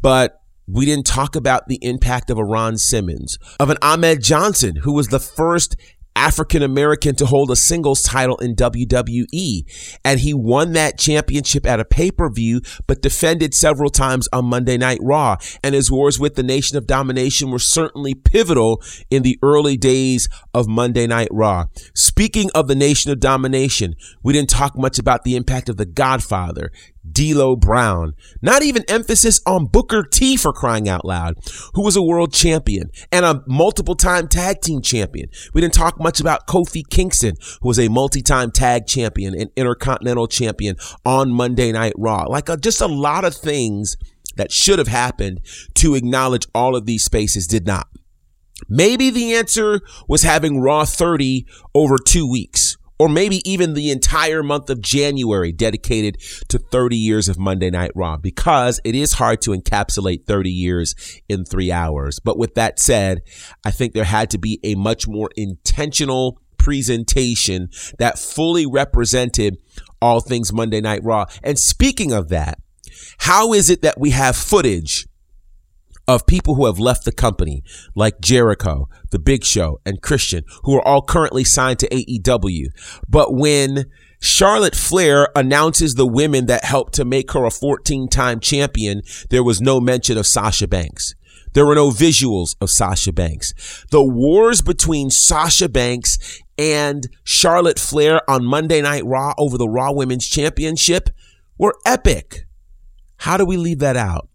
But 0.03 0.41
we 0.67 0.85
didn't 0.85 1.07
talk 1.07 1.35
about 1.35 1.69
the 1.69 1.79
impact 1.81 2.31
of 2.31 2.39
a 2.39 2.45
Ron 2.45 2.77
Simmons, 2.77 3.39
of 3.59 3.71
an 3.71 3.79
Ahmed 3.81 4.23
Johnson, 4.23 4.77
who 4.77 4.93
was 4.93 5.09
the 5.09 5.21
first 5.21 5.77
African 6.19 6.65
American 6.65 7.15
to 7.15 7.27
hold 7.27 7.49
a 7.53 7.57
singles 7.57 8.03
title 8.03 8.37
in 8.39 8.57
WWE. 8.57 9.99
And 10.05 10.19
he 10.19 10.35
won 10.35 10.73
that 10.73 10.99
championship 10.99 11.65
at 11.65 11.79
a 11.79 11.85
pay 11.85 12.11
per 12.11 12.29
view, 12.29 12.61
but 12.89 13.03
defended 13.03 13.55
several 13.55 13.89
times 13.89 14.29
on 14.33 14.47
Monday 14.47 14.77
Night 14.77 14.99
Raw. 15.01 15.37
And 15.63 15.77
his 15.77 15.93
wars 15.93 16.19
with 16.19 16.35
the 16.35 16.43
Nation 16.43 16.77
of 16.77 16.89
Domination 16.89 17.53
were 17.53 17.61
certainly 17.61 18.15
pivotal 18.15 18.83
in 19.11 19.23
the 19.23 19.39
early 19.43 19.77
days 19.77 20.29
of 20.53 20.67
Monday 20.67 21.07
Night 21.07 21.29
Raw. 21.31 21.67
Speaking 21.95 22.51
of 22.53 22.67
the 22.67 22.75
Nation 22.75 23.13
of 23.13 23.21
Domination, 23.21 23.95
we 24.25 24.33
didn't 24.33 24.51
talk 24.51 24.77
much 24.77 24.99
about 24.99 25.23
the 25.23 25.37
impact 25.37 25.69
of 25.69 25.77
The 25.77 25.87
Godfather, 25.87 26.73
D'Lo 27.11 27.57
Brown. 27.57 28.15
Not 28.43 28.63
even 28.63 28.85
emphasis 28.89 29.41
on 29.47 29.67
Booker 29.67 30.03
T 30.03 30.37
for 30.37 30.53
crying 30.53 30.89
out 30.89 31.05
loud, 31.05 31.37
who 31.75 31.83
was 31.83 31.97
a 31.97 32.03
world 32.03 32.33
champion 32.33 32.91
and 33.13 33.25
a 33.25 33.43
multiple 33.47 33.95
time 33.95 34.29
tag 34.29 34.61
team 34.61 34.83
champion. 34.83 35.29
We 35.55 35.61
didn't 35.61 35.75
talk 35.75 36.01
much 36.01 36.08
about 36.21 36.47
Kofi 36.47 36.83
Kingston, 36.89 37.35
who 37.61 37.69
was 37.69 37.79
a 37.79 37.89
multi-time 37.89 38.51
tag 38.51 38.87
champion 38.87 39.39
and 39.39 39.51
intercontinental 39.57 40.27
champion 40.27 40.77
on 41.05 41.31
Monday 41.31 41.71
Night 41.71 41.93
Raw. 41.97 42.25
Like 42.25 42.49
uh, 42.49 42.57
just 42.57 42.81
a 42.81 42.87
lot 42.87 43.25
of 43.25 43.35
things 43.35 43.97
that 44.37 44.51
should 44.51 44.79
have 44.79 44.89
happened 44.89 45.41
to 45.75 45.95
acknowledge 45.95 46.47
all 46.55 46.75
of 46.75 46.87
these 46.87 47.05
spaces 47.05 47.47
did 47.47 47.67
not. 47.67 47.89
Maybe 48.69 49.11
the 49.11 49.35
answer 49.35 49.81
was 50.09 50.23
having 50.23 50.61
Raw 50.61 50.87
30 50.87 51.47
over 51.75 51.99
two 51.99 52.29
weeks 52.29 52.78
or 52.99 53.09
maybe 53.09 53.49
even 53.49 53.75
the 53.75 53.91
entire 53.91 54.43
month 54.43 54.71
of 54.71 54.81
January 54.81 55.53
dedicated 55.53 56.17
to 56.49 56.59
30 56.59 56.97
years 56.97 57.29
of 57.29 57.39
Monday 57.39 57.71
Night 57.71 57.93
Raw 57.95 58.17
because 58.17 58.81
it 58.85 58.95
is 58.95 59.15
hard 59.15 59.41
to 59.43 59.51
encapsulate 59.51 60.27
30 60.27 60.51
years 60.51 60.95
in 61.29 61.45
three 61.45 61.71
hours. 61.71 62.19
But 62.19 62.39
with 62.39 62.55
that 62.55 62.79
said, 62.79 63.23
I 63.65 63.71
think 63.71 63.95
there 63.95 64.05
had 64.05 64.31
to 64.31 64.39
be 64.39 64.61
a 64.63 64.75
much 64.75 65.07
more 65.09 65.31
intentional 65.37 66.41
presentation 66.59 67.71
that 67.99 68.19
fully 68.19 68.67
represented 68.67 69.57
all 70.03 70.21
things 70.21 70.53
Monday 70.53 70.81
Night 70.81 71.03
Raw. 71.03 71.27
And 71.43 71.59
speaking 71.59 72.13
of 72.13 72.29
that, 72.29 72.59
how 73.19 73.53
is 73.53 73.71
it 73.71 73.83
that 73.83 73.99
we 73.99 74.11
have 74.11 74.37
footage 74.37 75.08
of 76.09 76.27
people 76.27 76.55
who 76.55 76.65
have 76.67 76.79
left 76.79 77.05
the 77.05 77.13
company, 77.13 77.63
like 77.95 78.21
Jericho, 78.21 78.89
The 79.11 79.19
Big 79.19 79.45
Show, 79.45 79.79
and 79.85 80.03
Christian, 80.03 80.43
who 80.65 80.75
are 80.75 80.85
all 80.85 81.03
currently 81.03 81.45
signed 81.45 81.79
to 81.81 81.89
AEW. 81.89 82.69
But 83.09 83.35
when 83.35 83.85
Charlotte 84.19 84.75
Flair 84.75 85.29
announces 85.37 85.95
the 85.95 86.07
women 86.07 86.47
that 86.47 86.65
helped 86.65 86.95
to 86.95 87.05
make 87.05 87.33
her 87.33 87.45
a 87.45 87.51
14 87.51 88.09
time 88.09 88.41
champion, 88.41 89.03
there 89.29 89.45
was 89.45 89.61
no 89.61 89.81
mention 89.81 90.17
of 90.17 90.27
Sasha 90.27 90.67
Banks. 90.67 91.15
There 91.53 91.67
were 91.67 91.75
no 91.75 91.91
visuals 91.91 92.57
of 92.61 92.71
Sasha 92.71 93.13
Banks. 93.13 93.85
The 93.91 94.03
wars 94.03 94.63
between 94.63 95.11
Sasha 95.11 95.69
Banks 95.69 96.41
and 96.57 97.09
Charlotte 97.23 97.79
Flair 97.79 98.21
on 98.29 98.45
Monday 98.45 98.81
Night 98.81 99.05
Raw 99.05 99.35
over 99.39 99.59
the 99.59 99.69
Raw 99.69 99.93
Women's 99.93 100.27
Championship 100.27 101.11
were 101.59 101.75
epic. 101.87 102.47
How 103.19 103.37
do 103.37 103.45
we 103.45 103.57
leave 103.57 103.79
that 103.81 103.97
out? 103.97 104.29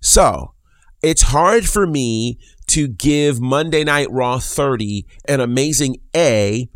So, 0.00 0.54
it's 1.02 1.22
hard 1.22 1.68
for 1.68 1.86
me 1.86 2.38
to 2.68 2.88
give 2.88 3.40
Monday 3.40 3.84
Night 3.84 4.08
Raw 4.10 4.38
30 4.38 5.06
an 5.28 5.40
amazing 5.40 5.96
A 6.14 6.68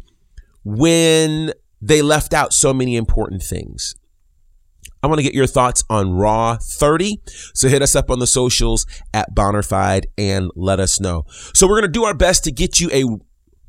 when 0.64 1.52
they 1.80 2.02
left 2.02 2.34
out 2.34 2.52
so 2.52 2.74
many 2.74 2.96
important 2.96 3.42
things. 3.42 3.94
I 5.02 5.06
want 5.08 5.18
to 5.18 5.22
get 5.22 5.34
your 5.34 5.46
thoughts 5.46 5.84
on 5.88 6.14
Raw 6.14 6.56
30. 6.60 7.22
So 7.54 7.68
hit 7.68 7.82
us 7.82 7.94
up 7.94 8.10
on 8.10 8.18
the 8.18 8.26
socials 8.26 8.86
at 9.14 9.34
Bonnerfied 9.34 10.06
and 10.18 10.50
let 10.56 10.80
us 10.80 11.00
know. 11.00 11.24
So 11.54 11.68
we're 11.68 11.80
going 11.80 11.92
to 11.92 11.98
do 11.98 12.04
our 12.04 12.14
best 12.14 12.42
to 12.44 12.50
get 12.50 12.80
you 12.80 12.90
a 12.92 13.04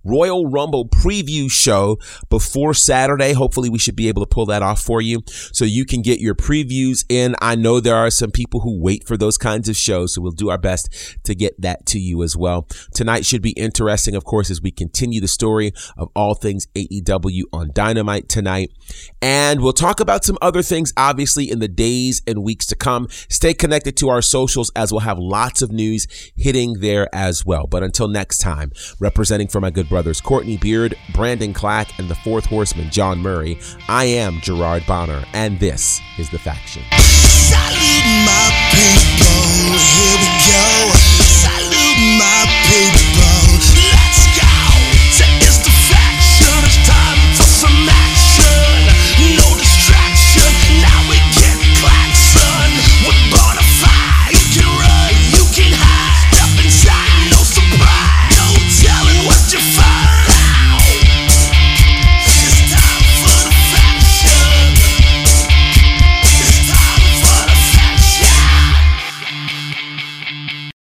Royal 0.08 0.48
Rumble 0.48 0.88
preview 0.88 1.52
show 1.52 1.98
before 2.30 2.74
Saturday. 2.74 3.34
Hopefully, 3.34 3.70
we 3.70 3.80
should 3.80 3.96
be 3.96 4.08
able 4.08 4.22
to 4.22 4.28
pull 4.28 4.46
that 4.48 4.64
off 4.64 4.82
for 4.82 5.02
you 5.02 5.22
so 5.28 5.66
you 5.66 5.86
can 5.86 6.02
get 6.02 6.20
your 6.20 6.36
previews 6.36 7.06
in. 7.10 7.36
I 7.42 7.56
know 7.56 7.80
there 7.80 7.96
are 7.96 8.10
some 8.10 8.32
people 8.32 8.62
who 8.62 8.82
wait 8.82 9.08
for 9.08 9.18
those 9.18 9.38
kinds 9.38 9.70
of 9.70 9.76
shows, 9.76 10.14
so 10.14 10.22
we'll 10.22 10.32
do 10.32 10.50
our 10.50 10.58
best 10.58 10.90
to 11.24 11.36
get 11.36 11.60
that 11.62 11.86
to 11.88 12.00
you 12.00 12.24
as 12.24 12.36
well. 12.36 12.68
Tonight 12.94 13.26
should 13.26 13.42
be 13.42 13.52
interesting, 13.52 14.16
of 14.16 14.24
course, 14.24 14.50
as 14.50 14.62
we 14.62 14.72
continue 14.72 15.20
the 15.20 15.28
story 15.28 15.74
of 15.98 16.10
all 16.16 16.36
things 16.36 16.68
AEW 16.76 17.44
on 17.52 17.72
Dynamite 17.74 18.30
tonight. 18.30 18.72
And 19.22 19.62
we'll 19.62 19.74
talk 19.74 20.00
about 20.00 20.24
some 20.24 20.38
other 20.42 20.62
things, 20.62 20.94
obviously, 20.96 21.50
in 21.50 21.60
the 21.60 21.68
days 21.68 22.22
and 22.26 22.44
weeks 22.44 22.66
to 22.68 22.76
come. 22.76 23.08
Stay 23.30 23.54
connected 23.54 23.98
to 23.98 24.10
our 24.10 24.22
socials 24.22 24.72
as 24.76 24.92
we'll 24.92 25.02
have 25.02 25.20
lots 25.20 25.62
of 25.62 25.72
news 25.72 26.08
hitting 26.36 26.76
there 26.80 27.14
as 27.14 27.46
well. 27.46 27.68
But 27.68 27.84
until 27.84 28.08
next 28.08 28.40
time, 28.40 28.72
representing 29.00 29.48
for 29.48 29.62
my 29.62 29.70
good 29.70 29.90
brothers 29.98 30.22
Courtney 30.22 30.58
Beard, 30.58 30.96
Brandon 31.12 31.54
Clack, 31.54 31.98
and 31.98 32.08
the 32.08 32.14
fourth 32.14 32.46
horseman 32.46 32.92
John 32.92 33.18
Murray. 33.18 33.58
I 33.90 34.04
am 34.04 34.40
Gerard 34.42 34.86
Bonner, 34.86 35.24
and 35.34 35.60
this 35.60 36.00
is 36.20 36.30
The 36.30 36.38
Faction. 36.38 36.84
Salute 37.00 38.06
my 38.24 38.48
people, 38.78 39.74
here 39.74 40.18
we 40.22 40.30
go. 40.54 40.94
Salute 41.26 42.20
my 42.20 42.46
people. 42.70 43.17